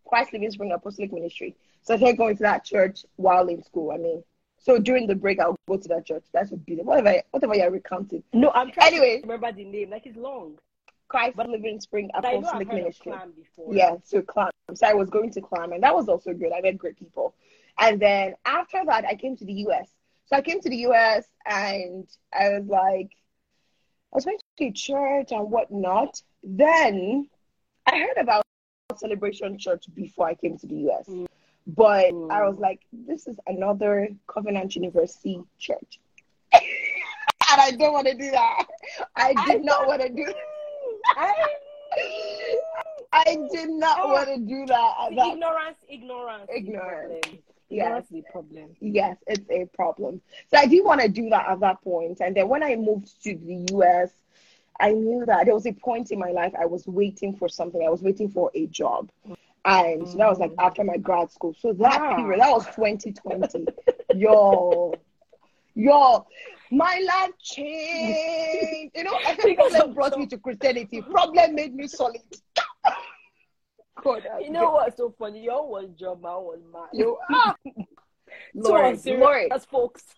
[0.07, 1.55] Christ Living Spring Apostolic Ministry.
[1.81, 3.91] So I started going to that church while in school.
[3.91, 4.23] I mean,
[4.63, 6.23] so during the break I'll go to that church.
[6.33, 8.23] That's what be whatever whatever you're recounting.
[8.33, 9.21] No, I'm trying Anyway.
[9.21, 9.91] to remember the name.
[9.91, 10.57] Like it's long.
[11.09, 13.13] Christ Living Spring But know I've Apostolic Ministry.
[13.35, 13.75] before.
[13.75, 14.49] Yeah, so climb.
[14.73, 16.51] So I was going to climb, and that was also good.
[16.51, 17.35] I met great people.
[17.77, 19.89] And then after that, I came to the US.
[20.25, 23.11] So I came to the US, and I was like,
[24.11, 26.19] I was going to church and whatnot.
[26.41, 27.29] Then
[27.85, 28.43] I heard about
[28.95, 31.07] Celebration Church before I came to the US.
[31.07, 31.27] Mm.
[31.65, 32.31] But Mm.
[32.31, 35.99] I was like, this is another Covenant University church.
[36.53, 36.61] and
[37.49, 38.65] I don't want to do that.
[39.15, 40.33] I I did not don't- want to do
[41.15, 41.33] I,
[43.13, 44.13] I did not Oh.
[44.13, 44.95] want to do that.
[45.01, 47.25] at that ignorance, ignorance, Ignorance.
[47.69, 47.85] Yes.
[47.85, 48.69] Ignorance the problem.
[48.81, 50.21] Yes, it's a problem.
[50.51, 52.19] So I didn't want to do that at that point.
[52.21, 54.11] And then when I moved to the US,
[54.79, 57.81] I knew that there was a point in my life I was waiting for something.
[57.85, 59.09] I was waiting for a job.
[59.65, 61.53] And that was like after my grad school.
[61.57, 62.15] So that Ah.
[62.15, 63.65] period, that was 2020.
[64.15, 64.93] yo,
[65.75, 66.25] yo,
[66.71, 68.91] my life changed.
[68.95, 71.01] You know, I think problem brought me to Christianity.
[71.01, 72.21] Problem made me solid.
[74.03, 75.43] God, You know what's so funny?
[75.43, 76.89] Your was job, my was mad.
[76.91, 77.55] You ah,
[78.53, 80.03] Lord, on serious That's folks.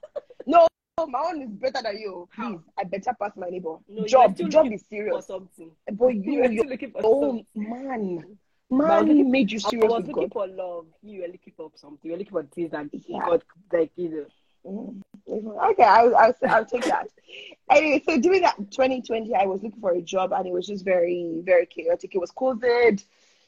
[0.48, 0.68] No,
[1.08, 2.30] my own is better than you.
[2.32, 2.50] How?
[2.52, 3.76] Please, I better pass my neighbor.
[3.90, 5.26] No, job, job is For serious.
[5.28, 5.72] something.
[5.92, 7.46] But You you, were you, still looking for oh something.
[7.56, 8.38] man, But I was
[8.70, 9.84] man looking- made you serious.
[9.92, 10.34] I was looking God.
[10.34, 10.88] for love.
[11.04, 12.00] You were looking for something.
[12.04, 13.20] You were looking for things that Yeah.
[13.26, 14.26] God, like, you know.
[14.66, 15.02] Mm.
[15.72, 17.08] Okay, I'll, I'll, I'll take that.
[17.70, 20.86] Anyway, so during that 2020, I was looking for a job and it was just
[20.86, 22.14] very, very chaotic.
[22.14, 23.04] It was COVID,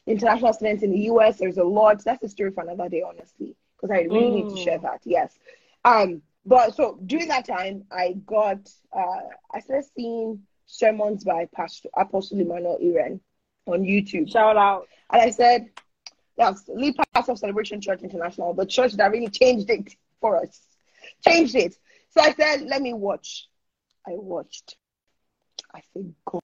[0.08, 1.38] international students in the US.
[1.38, 2.04] There's a lot.
[2.04, 4.64] That's a story for another day, honestly, because I really need to Mm.
[4.64, 5.02] share that.
[5.04, 5.38] Yes.
[5.86, 8.58] Um, but so during that time, I got,
[8.92, 9.22] uh,
[9.54, 13.20] I started seeing sermons by Pastor Apostle Emmanuel Iren
[13.68, 14.32] on YouTube.
[14.32, 14.88] Shout out.
[15.12, 15.70] And I said,
[16.38, 20.60] that's lead pastor of Celebration Church International, the church that really changed it for us.
[21.26, 21.78] Changed it.
[22.10, 23.48] So I said, let me watch.
[24.08, 24.78] I watched.
[25.74, 26.42] I said, God,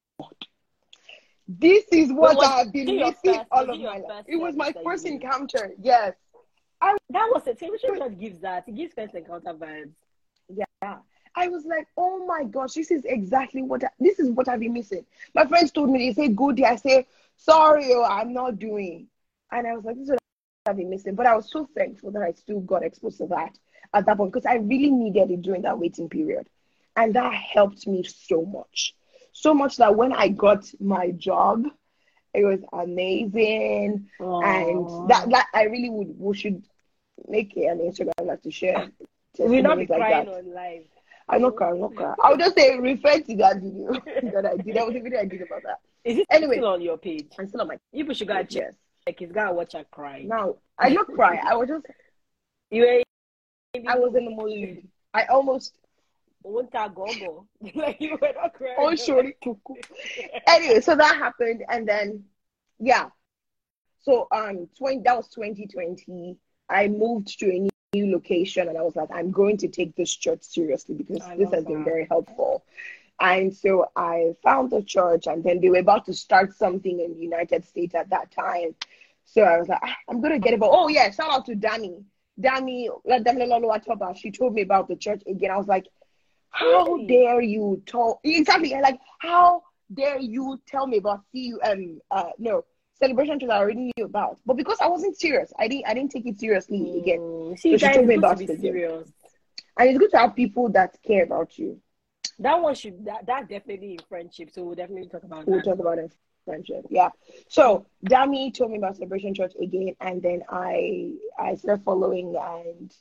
[1.47, 4.25] this is what was I've been missing all of my life.
[4.27, 5.73] It was my first encounter.
[5.81, 6.13] Yes.
[6.81, 7.59] That was it.
[7.59, 8.67] Celebration Church gives that.
[8.67, 9.91] It gives first encounter vibes.
[10.49, 10.97] Yeah.
[11.35, 14.59] I was like, oh my gosh, this is exactly what I, this is what I've
[14.59, 15.05] been missing.
[15.33, 16.65] My friends told me they say good day.
[16.65, 17.07] I say,
[17.37, 19.07] sorry, oh, I'm not doing.
[19.51, 20.19] And I was like, this is what
[20.65, 21.15] I've been missing.
[21.15, 23.57] But I was so thankful that I still got exposed to that
[23.93, 26.47] at that point because I really needed it during that waiting period.
[26.95, 28.95] And that helped me so much.
[29.31, 31.65] So much that when I got my job,
[32.33, 34.09] it was amazing.
[34.19, 36.63] And that, that I really would we should
[37.27, 38.89] make it an Instagram like to share.
[39.37, 40.35] we'll not be like crying that.
[40.35, 40.83] on live.
[41.29, 42.15] I'm not crying, I'm not crying.
[42.21, 43.93] I'll just say refer to that video
[44.33, 44.75] that I did.
[44.75, 45.79] That was a video I did about that.
[46.03, 46.55] Is it Anyway.
[46.57, 47.31] still on your page?
[47.37, 48.73] I'm still on my You should go yes.
[49.07, 50.23] Like it's gotta watch her cry.
[50.23, 51.41] Now I not cry.
[51.45, 51.85] I was just
[52.71, 53.03] You were
[53.87, 54.87] I was in the mood.
[55.13, 55.77] I almost
[56.43, 57.47] won't go go.
[57.75, 58.75] Like you were not crying.
[58.77, 59.35] oh sorry.
[60.47, 62.23] Anyway, so that happened and then
[62.79, 63.09] yeah.
[64.01, 66.37] So um twenty that was twenty twenty.
[66.69, 70.13] I moved to a new location and I was like, I'm going to take this
[70.13, 72.65] church seriously because I this has been very helpful.
[73.19, 77.13] And so I found the church, and then they were about to start something in
[77.13, 78.75] the United States at that time.
[79.25, 80.59] So I was like, "Ah, I'm gonna get it.
[80.59, 82.03] But oh yeah, shout out to Dami.
[82.39, 85.51] Dami, Dami Lolo Atoba, she told me about the church again.
[85.51, 85.87] I was like,
[86.49, 92.63] How dare you tell exactly like how dare you tell me about CUM uh no
[92.93, 94.39] celebration church I already knew about.
[94.45, 97.19] But because I wasn't serious, I didn't I didn't take it seriously again.
[97.19, 98.61] Mm, So See, she told me about to be again.
[98.61, 99.11] serious.
[99.77, 101.81] And it's good to have people that care about you.
[102.39, 104.49] That one should that that's definitely in friendship.
[104.51, 105.65] So we'll definitely talk about We'll that.
[105.65, 106.13] talk about it
[106.45, 106.85] friendship.
[106.89, 107.09] Yeah.
[107.47, 112.93] So Dami told me about Celebration Church again, and then I I started following, and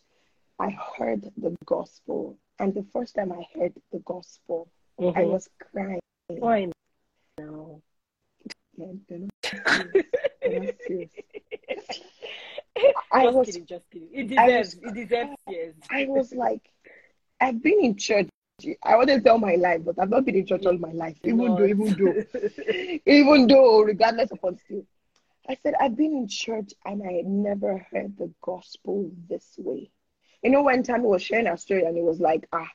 [0.58, 2.38] I heard the gospel.
[2.58, 4.68] And the first time I heard the gospel,
[5.00, 5.32] I Mhm.
[5.32, 6.00] was crying.
[6.28, 6.68] Why
[7.38, 7.82] no?
[8.76, 10.06] Yeah, they're not serious.
[10.42, 11.10] Not serious.
[13.12, 14.08] I just was kidding, just kidding.
[14.12, 15.74] It deserves was- it deserves tears.
[15.90, 16.62] I was like,
[17.40, 18.28] I've been in church.
[18.82, 21.16] I to tell my life, but I've not been in church all my life.
[21.24, 22.40] Even though, even though,
[23.06, 24.84] even though, regardless of what still.
[25.48, 29.90] I said, I've been in church and I had never heard the gospel this way.
[30.42, 32.68] You know, when Tammy was sharing her story and it was like, ah,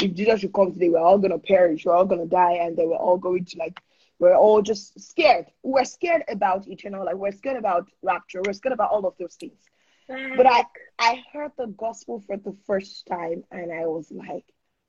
[0.00, 2.86] if Jesus should come today, we're all gonna perish, we're all gonna die, and they
[2.86, 3.80] were all going to like
[4.18, 5.46] we're all just scared.
[5.62, 7.16] We're scared about eternal life.
[7.16, 8.40] We're scared about rapture.
[8.42, 9.60] We're scared about all of those things.
[10.08, 10.64] But I
[10.98, 14.44] I heard the gospel for the first time and I was like,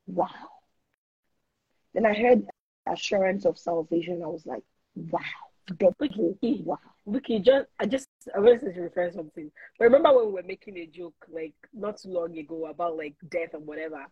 [0.07, 0.29] wow.
[1.93, 2.45] Then I heard
[2.87, 4.21] assurance of salvation.
[4.23, 4.63] I was like,
[4.95, 5.19] wow.
[5.79, 6.77] Double, wow.
[7.07, 9.51] Vicky, just I just I wanted to refer something.
[9.79, 13.15] But remember when we were making a joke like not too long ago about like
[13.29, 14.05] death and whatever.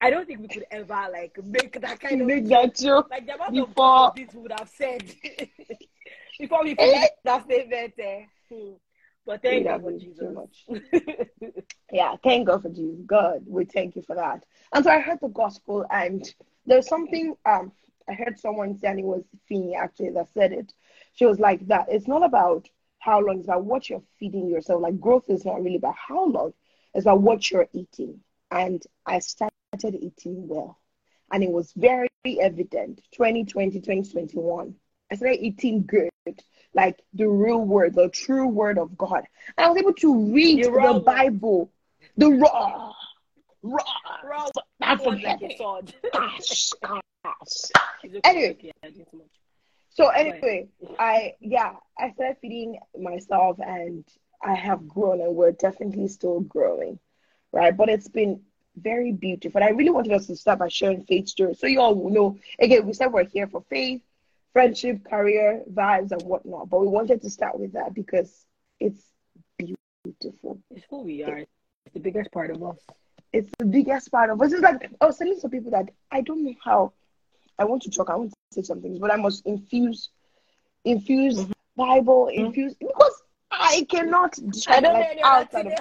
[0.00, 3.26] I don't think we could ever like make that kind Make of that joke like
[3.26, 5.02] the amount before- of this would have said
[6.38, 7.92] before we finished that statement.
[7.98, 8.22] Eh?
[8.50, 8.72] Hmm.
[9.28, 10.34] But thank you have for Jesus.
[11.92, 13.02] yeah, thank God for Jesus.
[13.04, 14.42] God, we thank you for that.
[14.72, 16.24] And so I heard the gospel, and
[16.64, 17.70] there's something um
[18.08, 20.72] I heard someone say, and it was Fini actually that said it.
[21.12, 21.88] She was like that.
[21.90, 22.70] It's not about
[23.00, 24.80] how long, it's about what you're feeding yourself.
[24.80, 26.54] Like growth is not really about how long,
[26.94, 28.20] it's about what you're eating.
[28.50, 30.80] And I started eating well,
[31.30, 34.74] and it was very evident 2020, 2021.
[35.12, 36.08] I started eating good,
[36.78, 39.24] like the real word, the true word of God.
[39.56, 41.00] And I was able to read The the.
[41.00, 41.72] Bible,
[42.16, 42.92] the raw,
[43.62, 43.82] raw,
[44.22, 44.46] Raw
[44.78, 45.50] not heaven.
[46.12, 46.72] Gosh,
[47.24, 47.58] gosh.
[48.24, 48.72] Anyway.
[48.84, 49.34] I did too much.
[49.90, 50.68] So anyway,
[51.00, 54.04] I yeah, I started feeding myself and
[54.40, 57.00] I have grown and we're definitely still growing.
[57.52, 57.76] Right.
[57.76, 58.42] But it's been
[58.76, 59.60] very beautiful.
[59.60, 61.58] And I really wanted us to start by sharing faith stories.
[61.58, 64.00] So you all know again, we said we're here for faith,
[64.52, 66.68] friendship, career, vibes, and whatnot.
[66.68, 68.44] But we wanted to start with that because
[68.80, 69.02] it's
[69.58, 70.60] beautiful.
[70.70, 71.38] It's who we are.
[71.38, 72.78] It's the biggest part of us.
[73.32, 74.52] It's the biggest part of us.
[74.52, 76.92] It's like I was telling some people that I don't know how
[77.58, 80.10] I want to talk, I want to say some things, but I must infuse
[80.84, 81.52] infuse mm-hmm.
[81.76, 82.46] Bible, mm-hmm.
[82.46, 85.72] infuse because I cannot I describe don't know like any outside of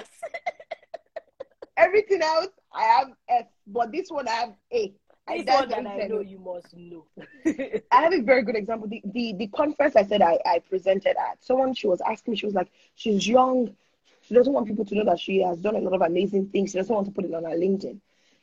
[1.77, 2.47] everything else.
[2.73, 4.93] I have F, but this one I have A.
[5.27, 7.05] I, that's that I know you must know.
[7.91, 8.87] I have a very good example.
[8.87, 12.37] The, the the conference I said I, I presented at, someone she was asking me,
[12.37, 13.75] she was like, she's young.
[14.21, 16.71] She doesn't want people to know that she has done a lot of amazing things.
[16.71, 17.99] She doesn't want to put it on her LinkedIn.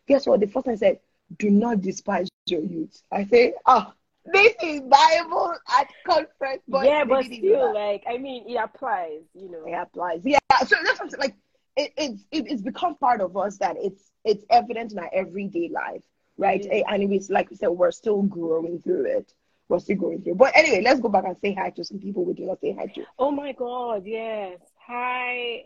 [0.07, 0.41] Guess what?
[0.41, 1.01] The first time I said,
[1.39, 3.03] do not despise your youth.
[3.11, 3.93] I say, oh,
[4.26, 6.62] this is Bible at conference.
[6.68, 9.64] But yeah, but still, like, I mean, it applies, you know.
[9.66, 10.20] it applies.
[10.24, 10.39] Yeah.
[10.66, 11.20] So that's what I'm saying.
[11.20, 11.35] Like
[11.76, 15.68] it, it's it, it's become part of us that it's it's evident in our everyday
[15.68, 16.03] life,
[16.37, 16.64] right?
[16.64, 16.82] Yeah.
[16.89, 19.32] And it's like we said, we're still growing through it.
[19.68, 20.35] We're still going through.
[20.35, 22.74] But anyway, let's go back and say hi to some people we did not say
[22.78, 23.05] hi to.
[23.18, 24.59] Oh my God, yes.
[24.87, 25.62] Hi.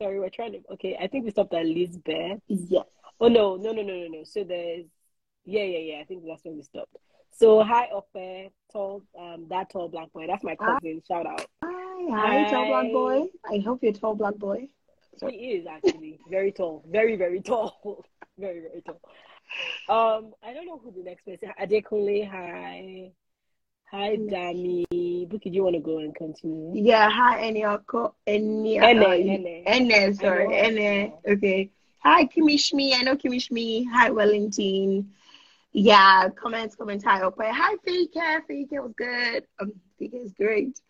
[0.00, 0.60] Sorry, we're trying to.
[0.72, 2.40] Okay, I think we stopped at Lisbeth.
[2.46, 2.84] Yes.
[3.20, 4.24] Oh no, no, no, no, no, no.
[4.24, 4.86] So there's,
[5.44, 6.00] yeah, yeah, yeah.
[6.00, 6.96] I think that's when we stopped.
[7.32, 10.26] So hi, Ope, tall, um, that tall black boy.
[10.26, 11.02] That's my cousin.
[11.06, 11.46] Shout out.
[11.62, 13.26] Hi, hi, tall black boy.
[13.50, 14.68] I hope you're tall black boy.
[15.28, 18.04] He is actually very tall, very, very tall,
[18.40, 19.00] very, very tall.
[19.88, 21.52] Um, I don't know who the next person.
[21.60, 23.12] Adekunle, hi,
[23.90, 24.86] hi, Dami.
[25.28, 26.82] Buki, do you want to go and continue?
[26.82, 28.14] Yeah, hi, Enioko.
[28.28, 29.64] Ene, uh, Ene.
[29.66, 31.12] Ene, sorry, Ene.
[31.28, 31.70] Okay.
[32.02, 32.94] Hi, Kimishmi.
[32.94, 33.86] I know Kimishmi.
[33.92, 35.10] Hi, Wellington.
[35.72, 37.04] Yeah, comments, comments.
[37.04, 37.50] Hi, okay.
[37.52, 38.42] Hi, Fika.
[38.46, 39.44] Fika was good.
[39.60, 40.80] Um, Fika is great.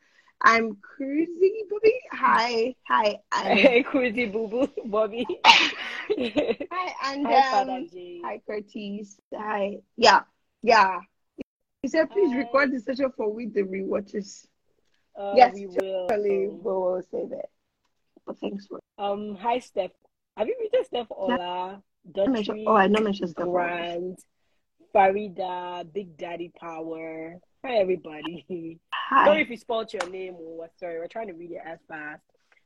[0.42, 2.00] I'm Cruzy Bobby.
[2.12, 5.26] Hi, hi, I'm, Hey, Cruzy Boo Boo, Bobby.
[5.44, 7.88] hi, and Hi, um,
[8.24, 9.18] hi, Curtis.
[9.34, 10.22] Hi, yeah,
[10.62, 11.00] yeah.
[11.82, 12.38] He said, please Hi.
[12.38, 14.46] record the session for with the rewatches.
[15.18, 16.06] Uh, yes, we will.
[16.08, 17.46] We will say that.
[18.26, 18.80] But thanks for.
[18.98, 19.90] Um, hi, Steph.
[20.36, 23.48] Have you met Steph Ola, Dutry, oh, I know mentioned stuff.
[23.48, 24.22] Grant,
[24.94, 27.40] Farida, Big Daddy Power?
[27.64, 28.78] Hi, everybody.
[28.94, 29.26] Hi.
[29.26, 30.72] Sorry if we spelled your name or what.
[30.78, 32.22] Sorry, we're trying to read it as fast.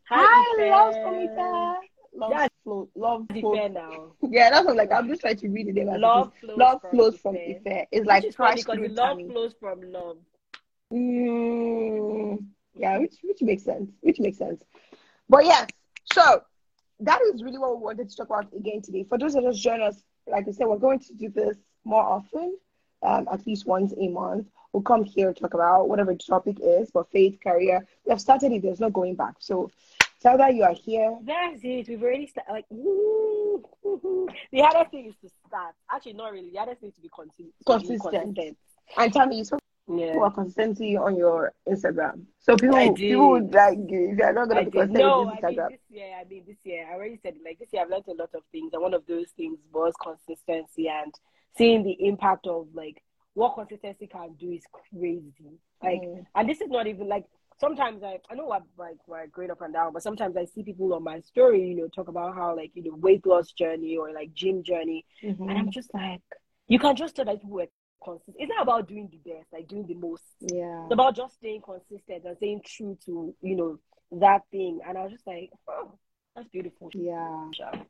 [0.09, 1.30] Hi, love Ife.
[1.30, 1.74] Samita.
[2.16, 2.88] Love That's flow.
[2.95, 3.68] Love flow.
[3.68, 4.12] now.
[4.30, 4.92] Yeah, that's what like.
[4.92, 5.84] I'm just trying to read it.
[5.99, 7.57] Love flows love from flows from Ife.
[7.66, 7.86] Ife.
[7.90, 9.28] It's like is because love Tammy.
[9.28, 10.18] flows from love.
[10.92, 12.45] Mm,
[12.76, 13.90] yeah, which which makes sense.
[14.01, 14.62] Which makes sense.
[15.28, 15.66] But yes,
[16.12, 16.42] so
[17.01, 19.05] that is really what we wanted to talk about again today.
[19.09, 22.03] For those that just join us, like I said, we're going to do this more
[22.05, 22.57] often,
[23.05, 24.46] um, at least once a month.
[24.72, 27.86] We'll come here talk about whatever the topic is, but faith, career.
[28.05, 28.62] We have started it.
[28.62, 29.34] There's no going back.
[29.38, 29.70] So
[30.20, 31.16] tell that you are here.
[31.22, 31.88] That's it.
[31.88, 32.52] We've already started.
[32.52, 34.28] Like, woo, woo, woo.
[34.50, 35.74] the hardest thing is to start.
[35.92, 36.50] Actually, not really.
[36.50, 37.55] The hardest thing is to be consistent.
[37.64, 38.57] Consistent.
[38.98, 40.16] And tell me, you spoke Yeah.
[40.16, 42.24] about consistency on your Instagram.
[42.40, 45.68] So people, people would like you if you're not gonna be consistent No, I Instagram.
[45.68, 46.16] mean this year.
[46.20, 46.88] I mean this year.
[46.90, 47.42] I already said it.
[47.44, 49.94] Like this year, I've learned a lot of things, and one of those things was
[50.02, 51.14] consistency and
[51.57, 53.02] seeing the impact of like
[53.34, 55.59] what consistency can do is crazy.
[55.82, 56.24] Like, Mm.
[56.34, 57.24] and this is not even like
[57.61, 60.92] sometimes I I know what like we're up and down, but sometimes I see people
[60.94, 64.12] on my story, you know, talk about how like you know weight loss journey or
[64.12, 65.48] like gym journey, Mm-hmm.
[65.48, 66.20] and I'm just like,
[66.68, 67.66] you can just tell that people were
[68.02, 68.36] consistent.
[68.38, 70.22] It's not about doing the best, like doing the most.
[70.40, 70.84] Yeah.
[70.84, 73.78] It's about just staying consistent and staying true to you know
[74.12, 74.80] that thing.
[74.86, 75.98] And I was just like, oh,
[76.36, 76.90] that's beautiful.
[76.94, 77.48] Yeah.
[77.59, 77.82] Yeah.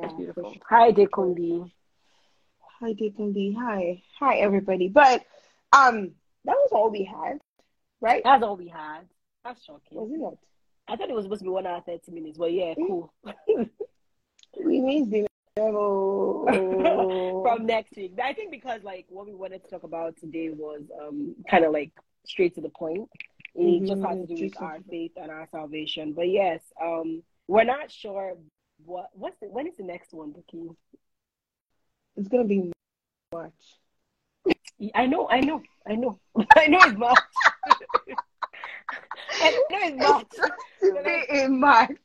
[0.00, 0.54] That's beautiful.
[0.68, 1.70] Hi, Dekumbi.
[2.82, 3.56] Hi, Dickinby.
[3.60, 4.02] Hi.
[4.18, 4.88] Hi, everybody.
[4.88, 5.24] But
[5.72, 6.10] um,
[6.44, 7.38] that was all we had,
[8.00, 8.22] right?
[8.24, 9.02] That's all we had.
[9.44, 9.98] That's shocking.
[9.98, 10.34] Was it not?
[10.88, 13.12] I thought it was supposed to be one hour thirty minutes, but yeah, cool.
[14.64, 15.26] We missed the
[15.56, 16.44] level.
[17.46, 18.18] from next week.
[18.22, 21.72] I think because like what we wanted to talk about today was um kind of
[21.72, 21.92] like
[22.26, 23.08] straight to the point.
[23.54, 26.14] It just has to do with our faith and our salvation.
[26.14, 28.34] But yes, um we're not sure
[28.84, 30.70] what what's the, when is the next one, Vicky?
[32.16, 32.72] It's gonna be
[33.32, 33.52] March.
[34.94, 36.18] I know, I know, I know.
[36.56, 37.18] I know it's March.
[39.40, 39.50] I
[39.90, 40.52] know it's March.
[40.80, 41.96] to be in March.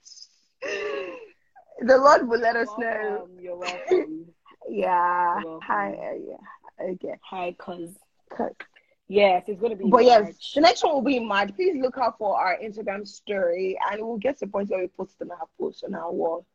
[0.61, 3.27] The Lord will let us know.
[3.39, 4.25] You're welcome.
[4.69, 5.39] Yeah.
[5.39, 5.67] You're welcome.
[5.67, 5.91] Hi.
[5.93, 6.91] uh, yeah.
[6.91, 7.15] Okay.
[7.23, 7.89] Hi, cuz.
[8.35, 8.51] Cut.
[9.07, 10.53] Yes, it's gonna be But yes, March.
[10.55, 11.55] the next one will be in March.
[11.55, 14.87] Please look out for our Instagram story, and we'll get to the point where we
[14.87, 16.45] post on our post on our wall.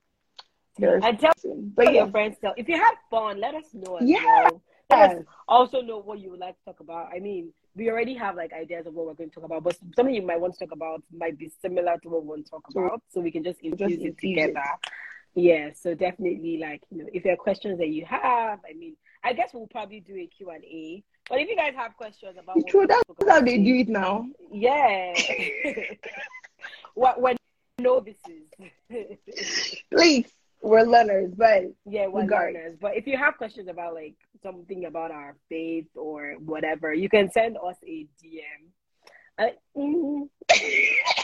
[0.81, 1.73] And tell soon.
[1.75, 4.25] But Tell yeah, your friends tell if you have fun, let us know as Yes.
[4.51, 4.63] well.
[4.91, 7.09] Let us also know what you would like to talk about.
[7.15, 9.77] I mean, we already have like ideas of what we're going to talk about, but
[9.97, 12.51] something you might want to talk about might be similar to what we want to
[12.51, 13.01] talk about.
[13.09, 14.47] So we can just infuse it infuse it.
[14.47, 14.65] together.
[15.35, 18.97] Yeah, so definitely like, you know, if there are questions that you have, I mean,
[19.25, 21.03] I guess we'll probably do a Q&A.
[21.31, 24.27] But if you guys have questions about what True, that's how they do it now.
[24.51, 25.15] Yeah.
[26.95, 27.37] what when
[27.79, 28.51] novices.
[29.91, 30.27] Please,
[30.63, 32.55] we're learners, but Yeah, we're Regard.
[32.55, 32.77] learners.
[32.81, 37.31] But if you have questions about like something about our faith or whatever, you can
[37.31, 38.63] send us a DM.
[39.39, 39.47] Uh,
[39.77, 40.29] mm,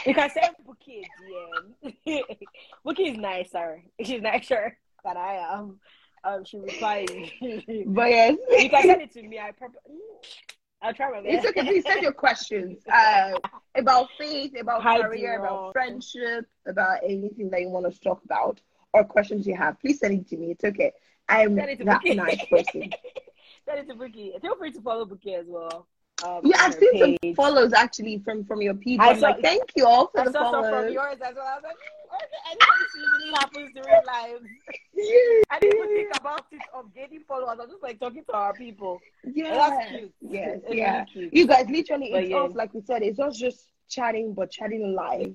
[0.05, 1.03] you can send Bukky
[1.83, 2.23] a DM.
[2.85, 3.83] Bukky is nicer.
[4.03, 5.79] She's nicer than I am.
[6.23, 7.07] Um, she replies.
[7.87, 9.39] but yes, you can send it to me.
[9.39, 9.71] I prob-
[10.81, 11.57] I'll try my it's best.
[11.57, 11.67] okay.
[11.67, 13.33] Please send your questions uh,
[13.75, 18.23] about faith, about Hi, career, about friendship, about anything that you want us to talk
[18.23, 18.59] about,
[18.93, 19.79] or questions you have.
[19.79, 20.51] Please send it to me.
[20.51, 20.91] It's okay.
[21.27, 22.15] I'm Send it that Bukky.
[22.15, 22.89] nice person.
[23.65, 24.39] send it to Bukky.
[24.41, 25.87] Feel free to follow Bukky as well.
[26.25, 27.35] Um, Yeah, I've seen some page.
[27.35, 29.05] follows actually from from your people.
[29.05, 31.45] I I'm like, thank you all for I the saw some from yours as well.
[31.45, 34.41] I was like, "Mm, okay, I this usually happens during live.
[35.51, 37.57] I didn't even think about it of getting followers.
[37.61, 38.99] I'm just like talking to our people.
[39.23, 40.13] Yeah, That's cute.
[40.19, 41.05] yes, It's yeah.
[41.15, 41.29] really.
[41.31, 42.37] You guys, literally, But it's yeah.
[42.43, 43.01] us like we said.
[43.03, 45.33] It's not just chatting, but chatting live.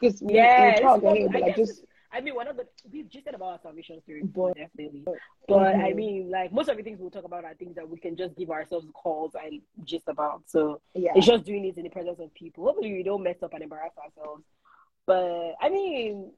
[0.00, 1.84] Because we, Yeah, we talk anyway, I but like just
[2.14, 5.02] I mean, one of the we've just said about our salvation story, But- definitely.
[5.48, 5.96] But I Mhm.
[5.96, 8.36] mean, like most of the things we'll talk about are things that we can just
[8.36, 10.42] give ourselves calls and just about.
[10.46, 11.12] So yeah.
[11.16, 12.64] it's just doing it in the presence of people.
[12.64, 14.44] Hopefully, we don't mess up and embarrass ourselves.
[15.06, 16.32] But I mean,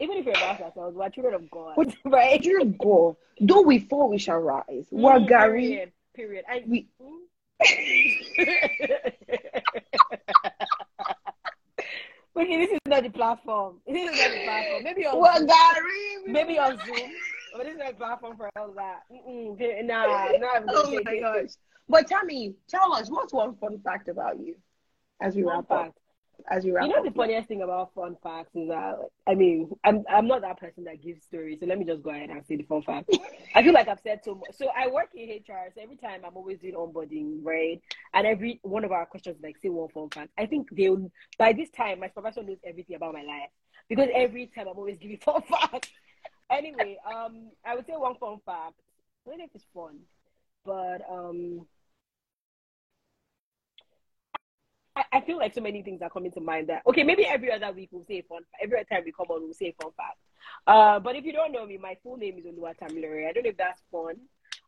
[0.00, 2.40] even if we embarrass ourselves, we're children of God, But- right?
[2.42, 4.86] Dear God, though we fall, we shall rise.
[4.90, 5.62] We're Mm, Gary.
[5.68, 5.92] Period.
[6.14, 6.44] Period.
[6.48, 6.88] I, We
[12.36, 13.76] okay, this is not the platform.
[13.86, 14.82] This is not the platform.
[14.84, 15.46] Maybe on we're Zoom.
[15.46, 16.32] Gary.
[16.32, 17.10] maybe on Zoom.
[17.56, 19.00] But this is not the platform for all that.
[19.12, 19.86] Mm-mm.
[19.86, 20.06] Nah,
[20.38, 20.48] nah.
[20.56, 21.50] I'm Oh my gosh.
[21.88, 24.56] But tell me, tell us what's one fun fact about you
[25.20, 25.94] as we wrap up.
[26.50, 27.04] As we wrap You know up.
[27.04, 30.84] the funniest thing about fun facts is that I mean I'm I'm not that person
[30.84, 33.10] that gives stories, so let me just go ahead and say the fun fact.
[33.54, 34.50] I feel like I've said so much.
[34.54, 37.80] So I work in HR, so every time I'm always doing onboarding, right?
[38.12, 40.30] And every one of our questions like say one fun fact.
[40.38, 43.50] I think they'll by this time my supervisor knows everything about my life
[43.88, 45.88] because every time I'm always giving fun facts.
[46.50, 48.74] anyway, um, I would say one fun fact.
[49.26, 50.00] I don't know if it's fun,
[50.64, 51.66] but um.
[54.96, 57.50] I, I feel like so many things are coming to mind that okay maybe every
[57.52, 58.62] other week we'll say a fun fact.
[58.62, 60.18] every other time we come on we'll say a fun fact.
[60.66, 63.44] Uh but if you don't know me my full name is Oluwa Tamilore I don't
[63.44, 64.16] know if that's fun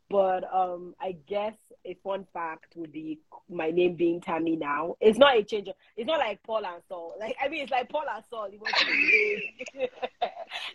[0.09, 1.55] but um I guess
[1.85, 3.19] a fun fact would be
[3.51, 4.95] my name being Tammy now.
[5.01, 7.15] It's not a change of, it's not like Paul and Saul.
[7.19, 8.45] Like I mean it's like Paul and Saul.
[8.53, 8.73] It was
[9.75, 9.89] the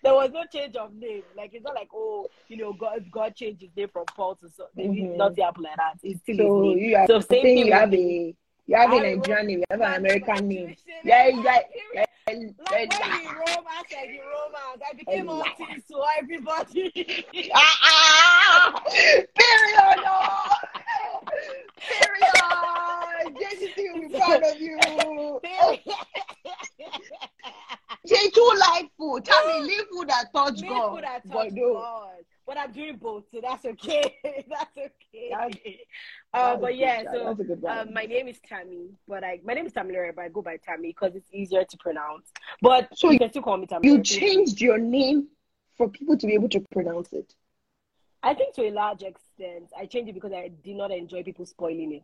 [0.03, 1.23] there was no change of name.
[1.35, 4.49] Like it's not like oh you know God God changed his name from Paul to
[4.49, 4.67] Saul.
[4.77, 5.17] It did Mhm.
[5.17, 5.97] not happen like that.
[6.03, 6.77] It's still So his name.
[6.89, 8.35] you are so same thing you have a
[8.67, 10.75] you have a Nigerian name, you have an American name.
[11.03, 11.59] Yeah, Yeah,
[11.93, 12.05] yeah.
[12.27, 14.81] Like when you I said you Romans.
[14.87, 17.25] I became all things to everybody.
[17.53, 18.83] Ah, ah,
[19.35, 19.97] period.
[20.03, 20.17] No.
[21.89, 22.41] Period.
[23.35, 24.77] JCC will be proud of you.
[28.07, 29.25] J2 like food.
[29.25, 30.91] Tell me, leave food that touch God.
[30.95, 31.55] put that touch.
[31.55, 32.25] God.
[32.47, 34.15] But I'm doing both, so that's okay.
[34.49, 35.29] that's okay.
[35.29, 35.57] That's-
[36.33, 37.77] uh, but yeah, so that's a good one.
[37.77, 40.57] um, my name is Tammy, but I my name is Tamilere, but I go by
[40.57, 42.31] Tammy because it's easier to pronounce.
[42.61, 43.87] But So you can still call me Tammy.
[43.87, 45.27] you changed your name
[45.77, 47.33] for people to be able to pronounce it.
[48.23, 51.45] I think to a large extent, I changed it because I did not enjoy people
[51.45, 52.03] spoiling it.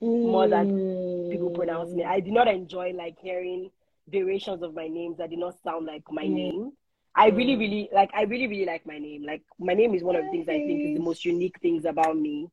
[0.00, 2.06] More than people pronouncing it.
[2.06, 3.70] I did not enjoy like hearing
[4.08, 6.34] variations of my names that did not sound like my Mm.
[6.34, 6.72] name.
[7.16, 8.10] I really, really like.
[8.14, 9.24] I really, really like my name.
[9.24, 11.84] Like my name is one of the things I think is the most unique things
[11.84, 12.48] about me.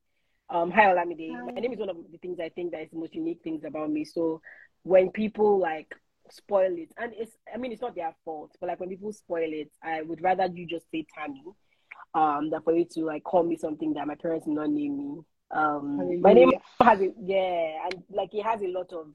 [0.50, 1.32] Um, hi Olamide.
[1.46, 3.64] My name is one of the things I think that is the most unique things
[3.64, 4.06] about me.
[4.06, 4.42] So
[4.84, 5.96] when people like
[6.30, 9.50] spoil it, and it's, I mean, it's not their fault, but like when people spoil
[9.50, 11.44] it, I would rather you just say Tammy,
[12.14, 14.98] um, than for you to like call me something that my parents did not name
[14.98, 15.22] me.
[15.52, 16.52] Um, my name
[16.82, 19.08] has a yeah, and like it has a lot of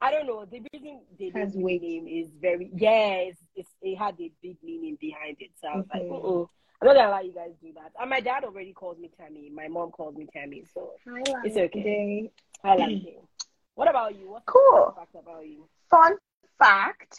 [0.00, 0.44] I don't know.
[0.44, 1.80] The reason they Has weight.
[1.80, 5.50] the name is very yeah, it's, it's, it had a big meaning behind it.
[5.60, 6.46] So I was like, uh
[6.80, 7.90] I'm not gonna let you guys do that.
[8.00, 9.50] And my dad already calls me Tammy.
[9.52, 10.92] My mom calls me Tammy, so
[11.44, 12.30] It's okay.
[12.62, 13.20] I like it.
[13.74, 14.30] What about you?
[14.30, 14.94] What's the Cool.
[14.96, 15.68] fact about you?
[15.90, 16.14] Fun
[16.58, 17.18] fact.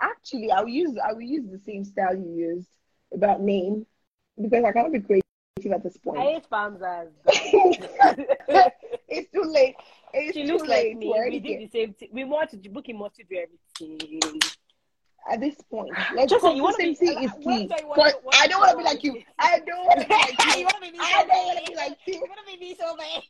[0.00, 2.68] Actually, I will use I will use the same style you used
[3.12, 3.86] about name
[4.40, 5.22] because I cannot be creative
[5.72, 6.22] at this I point.
[6.22, 7.08] hate Famzas.
[9.08, 9.76] it's too late.
[10.14, 11.14] It's she looks late like me.
[11.30, 12.08] We did the same thing.
[12.12, 14.40] We want to book him to do everything.
[15.30, 17.66] At this point, like Just say you wanna be- consistency is key.
[17.68, 19.22] do you wanna- But I do don't want to be like you.
[19.38, 20.52] I don't want to be like you.
[20.60, 22.14] you want to be me I don't want to be like you.
[22.14, 23.22] You want to be me so bad.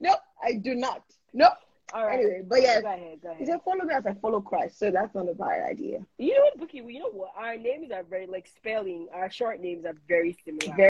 [0.00, 1.02] No, I do not.
[1.34, 1.50] No.
[1.92, 2.14] All right.
[2.20, 2.80] Anyway, but yes.
[2.82, 3.18] Go ahead.
[3.22, 4.78] Go He said, follow me as I follow Christ.
[4.78, 6.00] So that's not a bad idea.
[6.16, 6.82] You know what, Bukky?
[6.90, 7.32] You know what?
[7.36, 9.08] Our names are very like spelling.
[9.12, 10.74] Our short names are very similar.
[10.74, 10.88] Very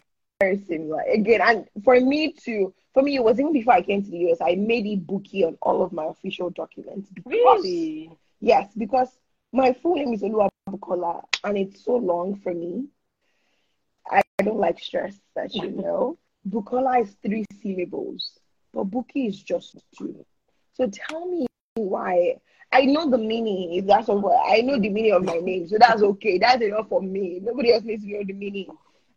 [0.68, 1.03] similar.
[1.03, 4.30] Again, and for me to, for me, it was even before I came to the
[4.30, 7.11] US, I made it Bukky on all of my official documents.
[7.11, 7.34] Because,
[7.64, 8.11] Really?
[8.40, 9.09] Yes, because
[9.53, 12.86] my full name is Olua Bukola and it's so long for me.
[14.11, 16.18] I don't like stress, that you know.
[16.49, 18.38] Bukola is three syllables,
[18.72, 20.24] but Bukky is just two.
[20.74, 22.36] So tell me why.
[22.74, 25.76] I know the meaning, if that's what I know the meaning of my name, so
[25.78, 26.38] that's okay.
[26.38, 27.38] That's enough for me.
[27.43, 28.68] Nobody else needs to know the meaning.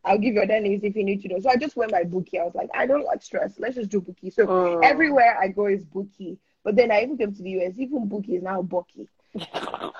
[0.05, 1.39] I'll give you other names if you need to know.
[1.39, 2.39] So I just went by Bukky.
[2.39, 3.55] I was like, I don't like stress.
[3.59, 4.31] Let's just do Bukky.
[4.31, 4.83] So Mm.
[4.83, 6.37] everywhere I go is Bukky.
[6.63, 9.07] But then I even came to the US, even Bukky is now Bucky.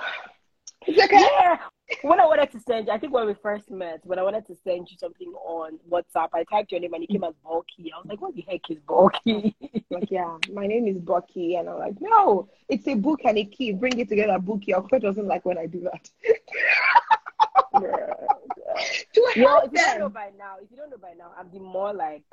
[0.87, 1.17] It's okay.
[1.19, 1.57] Yeah.
[2.01, 4.45] When I wanted to send you, I think when we first met, when I wanted
[4.47, 7.91] to send you something on WhatsApp, I typed your name and it came as Bulky.
[7.93, 9.55] I was like, what the heck is Bulky?
[9.91, 11.55] Like, yeah, my name is Bucky.
[11.55, 13.71] And I'm like, no, it's a book and a key.
[13.71, 14.65] Bring it together, Bucky.
[14.71, 16.09] Your doesn't like when I do that.
[19.13, 21.49] to help if you don't know by now, if you don't know by now, I'm
[21.51, 22.23] the more like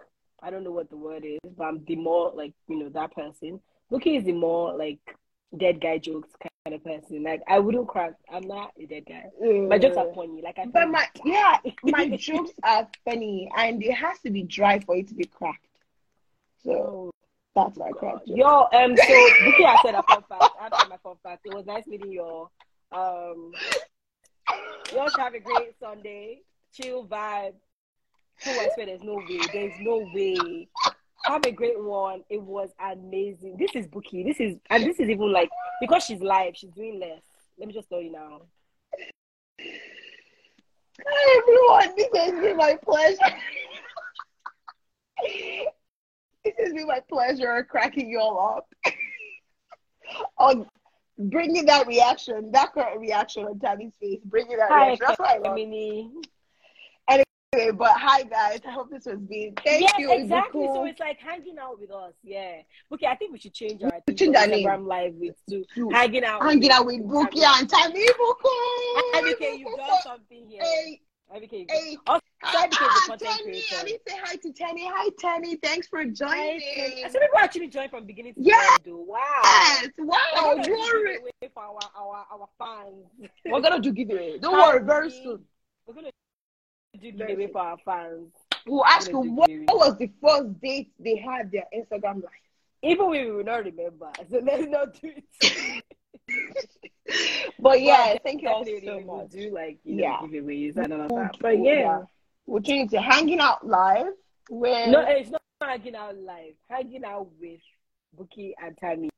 [0.42, 3.14] I don't know what the word is, but I'm the more like you know that
[3.14, 3.60] person.
[3.90, 4.98] Bukky is the more like
[5.56, 7.22] dead guy jokes kind of person.
[7.22, 8.14] Like I wouldn't crack.
[8.30, 9.24] I'm not a dead guy.
[9.68, 10.42] My jokes are funny.
[10.42, 10.66] Like I.
[10.66, 15.08] But my yeah, my jokes are funny and it has to be dry for it
[15.08, 15.66] to be cracked.
[16.64, 17.12] So
[17.54, 18.36] Oh, that's my crack joke.
[18.36, 19.02] Yo, um, so
[19.42, 20.44] Bukky, I said a fun fact.
[20.60, 21.42] I said my fun fact.
[21.44, 22.50] It was nice meeting you all.
[22.92, 23.52] Um,
[24.92, 26.40] you all should have a great Sunday.
[26.74, 27.54] Chill vibe.
[28.44, 29.40] Who I swear there's no way.
[29.52, 30.68] There's no way.
[31.24, 32.24] Have a great one.
[32.28, 33.56] It was amazing.
[33.58, 34.24] This is Bukky.
[34.24, 37.22] This is and this is even like because she's live, she's doing less.
[37.58, 38.42] Let me just tell you now.
[41.04, 43.16] Hi everyone, this has been my pleasure.
[46.44, 48.74] this has been my pleasure cracking you all up.
[50.38, 50.66] on
[51.18, 55.06] bringing that reaction, that current reaction on Tammy's face, bringing that Hi, reaction.
[55.06, 55.58] That's what I love.
[55.58, 56.10] Emily.
[57.08, 59.54] Anyway, but hi guys, I hope this was been.
[59.62, 60.10] Thank yes, you.
[60.10, 60.62] Exactly.
[60.62, 62.14] cool So it's like hanging out with us.
[62.22, 62.62] Yeah.
[62.92, 64.66] Okay, I think we should change our thing change our name.
[64.66, 66.42] Instagram live with to hanging out.
[66.42, 69.14] hanging out with Bukky and Tammy Buko.
[69.14, 70.62] IBK, you've done something here.
[70.62, 71.00] Hey,
[71.34, 71.96] IBK, hey.
[72.06, 73.76] Also, Ah, IBK is content Tammy, creator.
[73.78, 74.90] I need to say hi to Tammy.
[74.92, 75.56] Hi, Tammy.
[75.62, 76.60] Thanks for Hi, joining.
[76.60, 77.10] Tim.
[77.10, 78.80] Some people actually join from beginning to Yes.
[78.84, 78.94] end.
[78.96, 79.18] Wow.
[79.44, 81.12] Yes, wow, We're gonna do glory.
[81.14, 83.30] giveaway for our, our, our fans.
[83.46, 84.38] We're gonna do giveaway.
[84.40, 85.44] Don't Hi, worry, very soon.
[85.86, 86.10] We're gonna
[87.00, 87.52] do Very giveaway soon.
[87.52, 88.32] for our fans.
[88.66, 92.30] We'll ask you do what, what was the first date they had their Instagram live.
[92.82, 95.81] Even we will not remember, so let's not do it.
[97.58, 99.30] But yeah, thank you all so much.
[99.30, 100.18] Do like you Yeah.
[100.20, 101.36] know giveaways and all of that.
[101.40, 101.72] But yeah.
[101.74, 102.02] yeah.
[102.46, 104.12] We're changing to hanging out live.
[104.48, 106.54] Where No, it's not hanging out live.
[106.68, 107.60] Hanging out with
[108.18, 109.10] Bukky and Tammy.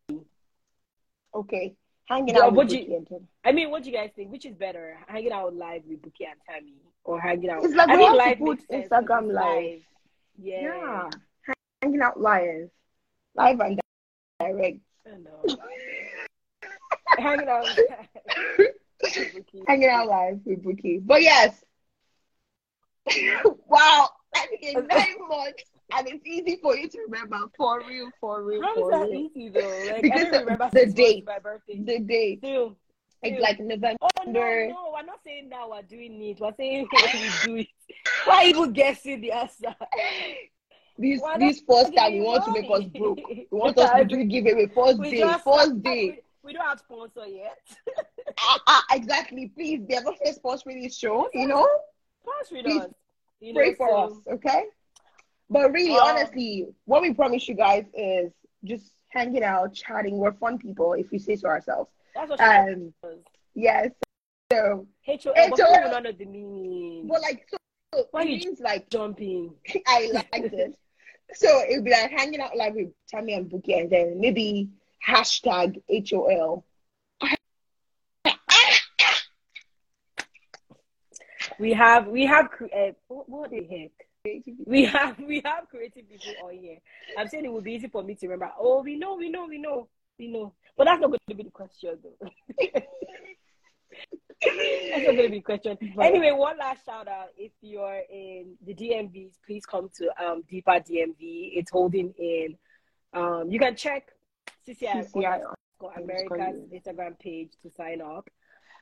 [1.34, 1.74] okay,
[2.06, 3.26] hanging Yeah, out with you- and Tammy.
[3.44, 4.30] I mean, what do you guys think?
[4.30, 6.74] Which is better, hanging out live with Bukky and Tammy,
[7.04, 7.64] or hanging out?
[7.64, 9.80] It's like I we to live put makes sense 'cause Instagram live.
[10.38, 10.62] Yeah.
[10.62, 11.10] Yeah,
[11.82, 12.70] hanging out live,
[13.34, 13.80] live and
[14.40, 14.78] direct.
[15.06, 15.44] I know.
[17.18, 17.66] hanging out.
[19.06, 21.00] with hanging out live with Bukky.
[21.04, 21.62] But yes,
[23.68, 25.64] wow, That's in nine months,
[25.96, 27.38] and it's easy for you to remember.
[27.56, 29.30] For real, for real, How for is that real.
[29.34, 29.82] easy though?
[29.92, 31.24] Like Because I don't the- remember the date.
[31.26, 31.78] my birthday.
[31.78, 32.76] The date, Still,
[33.22, 33.96] it's like November.
[34.02, 36.40] Oh no, no, we're not saying now we're doing it.
[36.40, 37.68] We're saying we do it.
[38.24, 39.74] Why even guessing the answer?
[40.96, 43.18] This this first time, we want to make us broke.
[43.28, 46.20] We want us to do giveaway first We day, just- first day.
[46.44, 47.58] We, don't have sponsor yet.
[48.36, 49.48] Ah, ah, exactly.
[49.54, 51.28] Please, they have a sponsor this show.
[51.32, 51.68] You know,
[52.26, 52.88] Pass with Please us.
[53.40, 54.64] You know, pray for so- us, okay?
[55.48, 58.32] But really, Um, honestly, what we promise you guys is
[58.64, 60.16] just hanging out, chatting.
[60.18, 61.90] We're fun people, if we say so ourselves.
[62.14, 62.92] That's what Um,
[63.54, 63.90] yes.
[64.52, 65.50] So, HOL, HOL.
[65.50, 67.06] but people don't know the meaning.
[67.06, 67.56] but like, so,
[67.94, 69.54] so Why it means like Jumping.
[69.86, 70.76] I liked it.
[71.34, 74.68] So it would be like hanging out like with Tammy and Bukky, and then maybe
[75.06, 76.64] hashtag HOL.
[81.58, 83.92] We have we have uh, what, what the heck?
[84.66, 86.78] We have we have creative people on here.
[87.16, 88.52] I'm saying it would be easy for me to remember.
[88.58, 89.88] Oh, we know, we know, we know,
[90.18, 90.54] we know.
[90.76, 92.28] But that's not going to be the question, though.
[92.58, 92.86] that's
[95.06, 95.78] not going to be the question.
[96.00, 97.28] Anyway, one last shout out.
[97.36, 101.14] If you're in the DMVs, please come to um Deeper DMV.
[101.54, 102.56] It's holding in.
[103.12, 104.08] Um, you can check
[104.66, 105.42] CCI, CCI
[105.96, 108.28] America's Instagram page to sign up.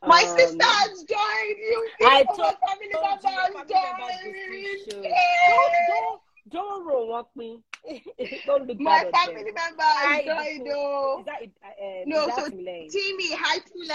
[0.04, 1.88] My Um, sister has joined you.
[2.02, 5.04] I told- my family members you, has family members joined.
[5.48, 7.62] Don't, don't, don't roll up me.
[8.46, 10.66] don't look My family members I- joined.
[10.66, 11.42] Is that?
[11.62, 12.48] Uh, uh, No, so?
[12.48, 13.88] Timmy, hi Timmy,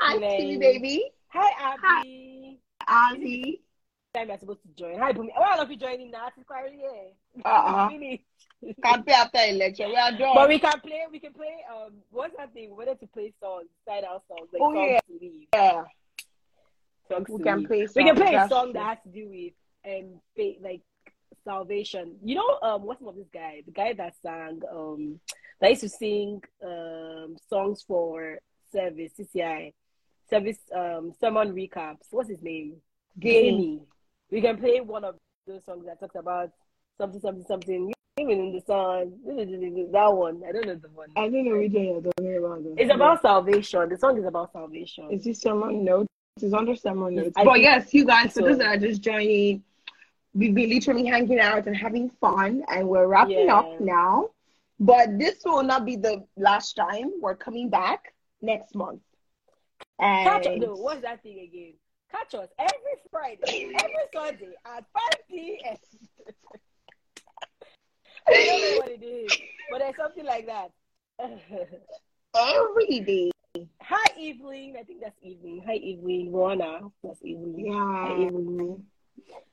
[0.00, 1.04] Hi, Timmy baby.
[1.28, 2.60] Hi, Abby.
[2.86, 3.62] Abby.
[4.14, 4.98] Time you're supposed to join.
[4.98, 5.30] Hi, Bumi.
[5.34, 6.28] Why are you joining now?
[6.36, 7.42] It's quite yeah.
[7.44, 7.88] Uh-uh.
[8.72, 9.04] Finish.
[9.04, 9.88] play after election.
[9.90, 10.34] We are done.
[10.34, 11.02] But we can play.
[11.10, 11.56] We can play.
[11.70, 12.70] Um, what's that thing?
[12.70, 15.00] We wanted to play songs, side out songs, like Oh, songs yeah.
[15.00, 15.48] to leave.
[15.52, 15.82] yeah.
[17.10, 17.68] Songs We can leave.
[17.68, 18.72] play We can songs, play a song true.
[18.74, 19.52] that has to do with
[20.04, 20.80] um, faith, like
[21.44, 22.16] salvation.
[22.22, 23.62] You know, um, what's the name of this guy?
[23.66, 25.20] The guy that sang, um,
[25.60, 28.38] that used to sing um songs for
[28.72, 29.72] service, CCI,
[30.30, 32.06] service, um, sermon recaps.
[32.10, 32.76] What's his name?
[33.18, 33.82] Gamey.
[34.30, 36.50] We can play one of those songs that talks about
[36.98, 37.93] something, something, something.
[38.16, 40.42] Even in the song, that one.
[40.48, 41.08] I don't know the one.
[41.16, 42.62] I don't know which one you're talking about.
[42.62, 42.74] though.
[42.76, 43.88] It's about salvation.
[43.88, 45.10] The song is about salvation.
[45.10, 46.06] Is this someone notes?
[46.40, 47.32] It's under someone notes.
[47.36, 48.46] I But yes, you guys, for so.
[48.46, 49.64] those that are just joining,
[50.32, 53.58] we've been literally hanging out and having fun, and we're wrapping Yeah.
[53.58, 54.30] up now.
[54.78, 57.12] But this will not be the last time.
[57.20, 59.00] We're coming back next month.
[59.98, 60.60] And Catch us.
[60.60, 61.72] No, what's that thing again?
[62.12, 65.76] Catch us every Friday, every Sunday at 5 p.m.
[68.26, 69.32] I don't know what it is,
[69.70, 70.70] but it's something like that.
[72.34, 73.30] every day.
[73.82, 74.74] Hi, Evelyn.
[74.78, 75.62] I think that's Evelyn.
[75.66, 76.32] Hi, Evelyn.
[76.32, 76.80] Rona.
[77.02, 77.54] That's Evelyn.
[77.72, 78.26] Hi, Yeah.
[78.26, 78.84] Evelyn.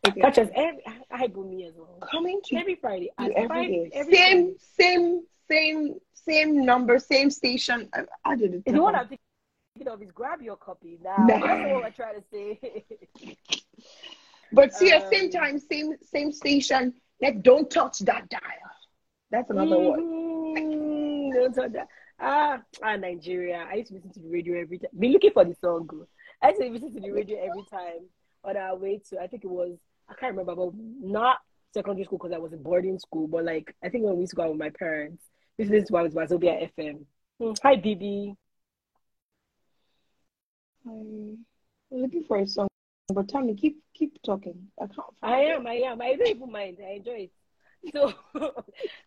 [0.08, 0.22] Okay.
[0.22, 0.82] Catch us every.
[1.12, 2.00] Hi, Bumi as well.
[2.10, 3.90] Coming to Every Friday you every 5 day.
[3.94, 4.56] every Same, Friday.
[4.80, 7.88] same, same, same number, same station.
[7.94, 8.66] I, I did it.
[8.66, 11.18] The one I'm thinking of is grab your copy now.
[11.28, 11.40] Nah.
[11.40, 12.86] That's all I'm trying to say.
[14.52, 16.94] But see, at Um, same time, same same station.
[17.22, 18.42] Like, don't touch that dial.
[19.30, 20.02] That's another one.
[20.02, 21.34] Mhm.
[21.34, 21.88] Don't touch that.
[22.20, 23.66] Ah, ah, Nigeria.
[23.72, 24.90] I used to listen to the radio every time.
[24.98, 25.90] Be looking for the song.
[25.94, 26.08] oh.
[26.42, 28.10] I used to listen to the radio every time
[28.44, 29.20] on our way to.
[29.20, 29.78] I think it was.
[30.10, 31.38] I can't remember, but not
[31.74, 33.28] secondary school because I was in boarding school.
[33.28, 35.24] But like, I think when we used to go out with my parents,
[35.58, 37.06] we used to listen to Wazobia FM.
[37.40, 37.54] Hmm.
[37.64, 38.36] Hi, BB.
[40.86, 41.46] I'm
[41.92, 42.68] looking for a song,
[43.14, 44.68] but tell me, keep keep talking.
[44.82, 45.08] I can't.
[45.22, 45.68] I am.
[45.68, 46.02] I am.
[46.02, 46.78] I don't even mind.
[46.86, 47.32] I enjoy it.
[47.94, 48.14] So,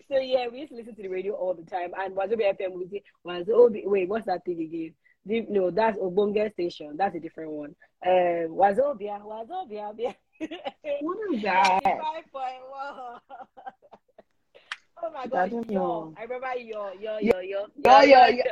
[0.09, 1.93] so yeah, we used to listen to the radio all the time.
[1.97, 4.95] And Wazobia FM would say, Wazobia, wait, what's that thing again?
[5.27, 6.97] The, no, that's Obonga Station.
[6.97, 7.75] That's a different one.
[8.05, 10.15] Um, Wazobia, Wazobia, Bia.
[11.01, 11.81] What is that?
[15.03, 15.79] Oh my I God, don't yo.
[15.79, 16.15] know.
[16.17, 18.43] I remember yo, yo, yo, yo, Yo, yo, yo.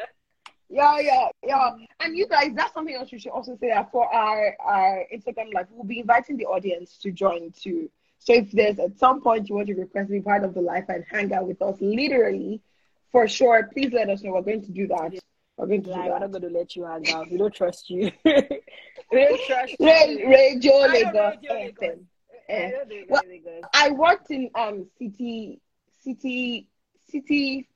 [0.73, 1.71] Yeah, yeah, yeah.
[2.01, 5.53] And you guys, that's something else we should also say that for our our Instagram
[5.53, 7.91] live, we'll be inviting the audience to join too.
[8.19, 10.63] So if there's at some point you want to request to be part of the
[10.63, 12.63] live and hang out with us, literally,
[13.11, 14.33] for sure, please let us know.
[14.33, 15.13] We're going to do that.
[15.59, 17.31] We're going to do Like, we're not going to let you hang out.
[17.31, 18.11] We don't trust you.
[18.25, 18.33] we
[19.13, 19.87] don't trust you.
[19.87, 21.99] Ray, Ray Joe I don't know Lagos Radio Lagos.
[22.49, 23.23] I Well,
[23.75, 25.61] I worked in um city
[26.03, 26.69] city
[27.11, 27.69] city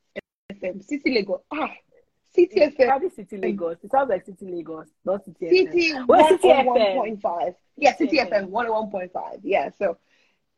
[0.51, 1.71] FM city Lagos ah
[2.37, 3.77] city FM Probably City Lagos.
[3.83, 5.51] It sounds like City Lagos, not City FM.
[5.51, 6.95] city Well, one City one FM.
[6.95, 9.99] point five yeah city FM one oh one point five yeah so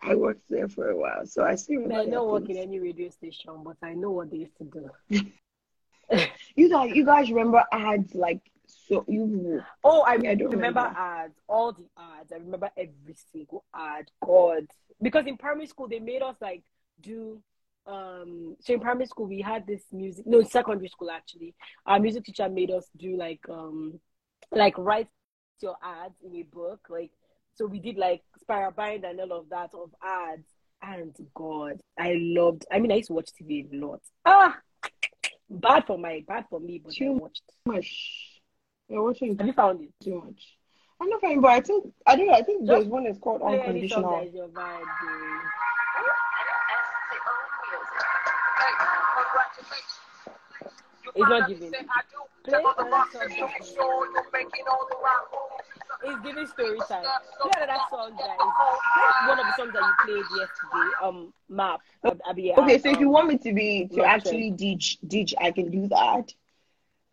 [0.03, 2.79] I worked there for a while so I see what I don't work in any
[2.79, 4.91] radio station, but I know what they used to do.
[6.57, 10.81] you guys you guys remember ads like so you Oh, I, Yeah, I don't remember,
[10.81, 10.99] remember.
[11.01, 12.33] ads, all the ads.
[12.33, 14.11] I remember every single ad.
[14.23, 14.67] God,
[15.01, 16.63] because in primary school they made us like
[17.01, 17.41] do.
[17.87, 20.27] Um, so in primary school we had this music.
[20.27, 21.55] No, secondary school actually.
[21.87, 23.99] Our music teacher made us do like um,
[24.53, 25.09] like write
[25.61, 26.81] your ads in a book.
[26.91, 27.11] Like
[27.55, 30.47] so we did like spiral bind and all of that of ads.
[30.81, 32.65] And God, I loved.
[32.71, 34.01] I mean, I used to watch TV a lot.
[34.25, 34.57] Ah,
[35.51, 37.43] bad for my bad for me, but I Too watched.
[37.67, 38.41] much.
[38.89, 39.91] You're watching Have you found it?
[40.03, 40.57] too much.
[41.01, 42.35] I'm not fine, but I think I don't know.
[42.35, 43.43] I think Just there's one that's called
[48.69, 50.29] Play any song that unconditional.
[50.29, 51.15] is your vibe, dude.
[51.15, 51.71] It's not giving.
[52.45, 53.29] Play another song.
[56.05, 57.05] It's giving story time.
[57.41, 58.37] Play another song, guys.
[58.39, 60.91] Play one of the songs that you played yesterday.
[61.03, 61.81] Um, map.
[62.29, 65.71] Abi, Okay, so if you want me to be to actually ditch ditch, I can
[65.71, 66.33] do that.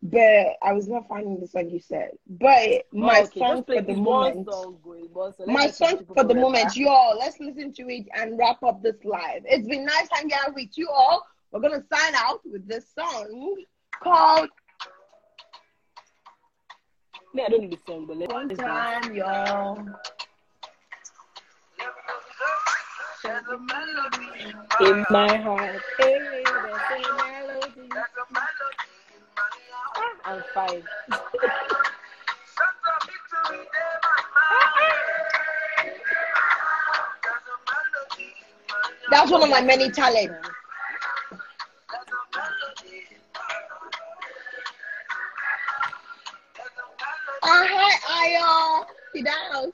[0.02, 2.10] But I was not finding the song you said.
[2.28, 5.08] But my oh, okay, song for the moment, song going.
[5.46, 7.18] My song for the moment, y'all.
[7.18, 9.42] Let's listen to it and wrap up this live.
[9.46, 11.26] It's been nice hanging out with you all.
[11.52, 13.64] We're gonna sign out with this song
[14.02, 14.48] called
[17.34, 18.48] Me, I don't need the song, but let's "One.
[18.48, 19.76] Time, y'all."
[24.80, 27.88] In my heart, hey, there's a melody.
[30.24, 30.82] I'm fine.
[39.10, 40.55] That's one of my many talents.
[47.46, 48.84] Uh, hi, Ayo.
[49.14, 49.70] Sit down.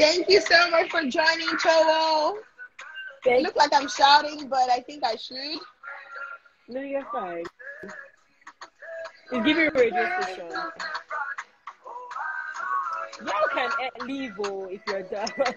[0.00, 2.34] Thank you so much for joining, Chowo.
[3.22, 5.60] Thank Look like I'm shouting, but I think I should.
[6.66, 7.44] No, you're fine.
[9.30, 10.48] It's giving radio station.
[13.24, 13.70] Y'all can
[14.08, 15.28] leave oh, if you're done.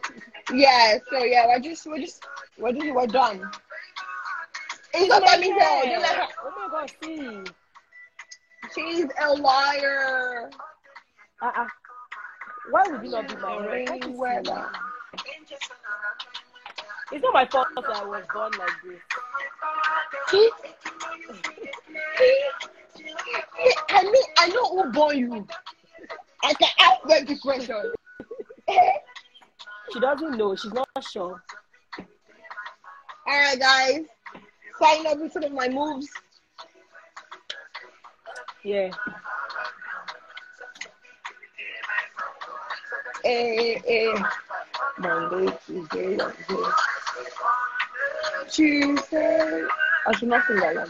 [0.54, 2.24] Yeah, so yeah, we're just we're just
[2.60, 3.50] we're just we're done.
[4.94, 7.44] It's not let me let her- Oh my god, see.
[8.76, 10.50] She's a liar.
[11.42, 11.68] Uh-uh.
[12.72, 13.88] Why would you not be my The wife?
[13.88, 14.70] Can't rainy you weather.
[15.18, 15.22] see?
[17.14, 19.00] It's not my fault that I was born like this.
[20.30, 20.50] She,
[22.18, 25.48] she, I know I know who born you.
[26.44, 27.94] I can ask them the question.
[29.94, 30.56] She doesn't know.
[30.56, 31.42] She's not sure.
[31.98, 34.02] All right, guys.
[34.82, 36.10] Sign up with some of my moves.
[38.64, 38.92] Yeah.
[43.24, 44.24] Eh, eh.
[45.00, 46.72] Monday, Tuesday, Wednesday.
[48.50, 49.64] Tuesday.
[50.08, 50.90] I should not sing that one.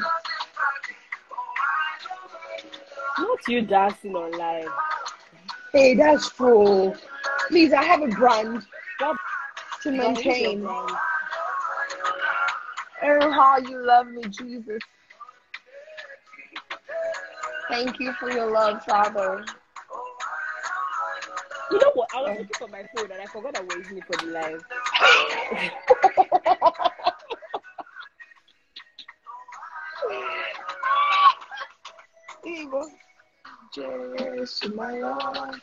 [3.19, 4.69] Not you dancing on live.
[5.73, 6.93] Hey, that's true.
[7.49, 8.63] Please, I have a brand
[8.99, 9.17] What
[9.81, 10.65] to what is your maintain.
[13.03, 14.81] Oh, how you love me, Jesus.
[17.69, 19.43] Thank you for your love, Father.
[21.71, 22.09] You know what?
[22.15, 24.31] I was looking for my phone and I forgot I was using it for the
[24.31, 24.63] live.
[32.45, 32.89] Evil.
[33.73, 35.61] Jesus, my Lord.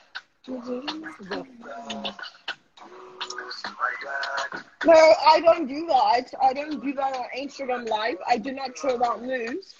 [4.84, 6.34] No, I don't do that.
[6.42, 8.18] I don't do that on Instagram Live.
[8.28, 9.74] I do not throw out moves.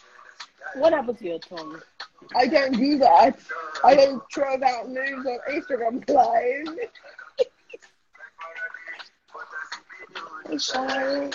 [0.76, 1.82] What happened to your tongue?
[2.34, 3.38] I don't do that.
[3.82, 6.78] I don't throw out moves on Instagram Live.
[10.46, 11.30] I'm sorry.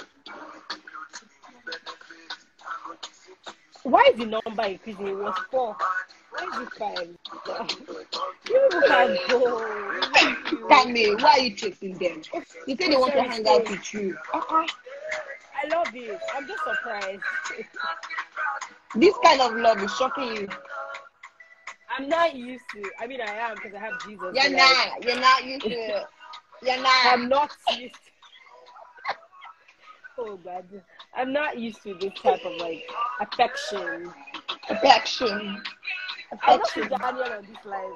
[3.83, 5.07] Why is the number increasing?
[5.07, 5.75] It was four.
[6.31, 7.09] Why is it five?
[8.49, 10.67] You can go.
[10.69, 12.21] Tell me, why are you chasing them?
[12.67, 14.17] You say they want to hang out with you.
[14.33, 14.67] Uh-uh.
[15.61, 16.19] I love it.
[16.35, 17.21] I'm just surprised.
[18.95, 20.47] This kind of love is shocking you.
[21.97, 22.83] I'm not used to.
[22.99, 24.19] I mean, I am because I have Jesus.
[24.21, 25.03] You're but, like, not.
[25.03, 26.05] You're not used to it.
[26.61, 27.05] You're not.
[27.05, 27.93] I'm not used.
[27.95, 27.99] To,
[30.19, 30.65] oh God,
[31.15, 32.83] I'm not used to this type of like
[33.19, 34.11] affection.
[34.69, 35.61] Affection.
[36.31, 36.89] Affection.
[37.01, 37.29] I love.
[37.29, 37.93] Daniel on this live.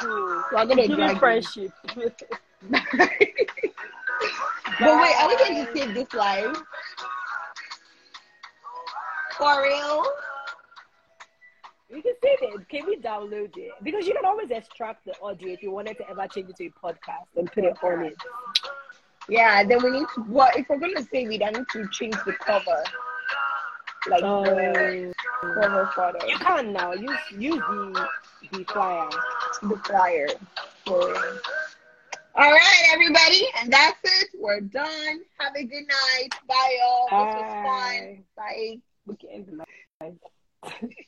[0.00, 1.72] oh, So I'm gonna drag friendship.
[4.80, 6.62] but wait, are we going to save this live?
[9.36, 10.04] For real?
[11.90, 12.68] We can save it.
[12.68, 13.72] Can we download it?
[13.82, 16.66] Because you can always extract the audio if you wanted to ever change it to
[16.66, 18.16] a podcast and put it on it.
[19.28, 20.24] Yeah, then we need to.
[20.28, 22.82] Well, if we're gonna save it, I need to change the cover.
[24.08, 24.44] Like oh.
[24.44, 26.26] the cover photo.
[26.26, 26.92] You can now.
[26.92, 28.08] Use use the
[28.52, 29.08] the flyer.
[29.62, 30.28] The flyer.
[32.38, 34.28] All right, everybody, and that's it.
[34.38, 35.20] We're done.
[35.38, 36.28] Have a good night.
[36.46, 37.08] Bye, all.
[37.10, 38.24] This was fun.
[38.36, 38.80] Bye.
[39.12, 39.44] Okay,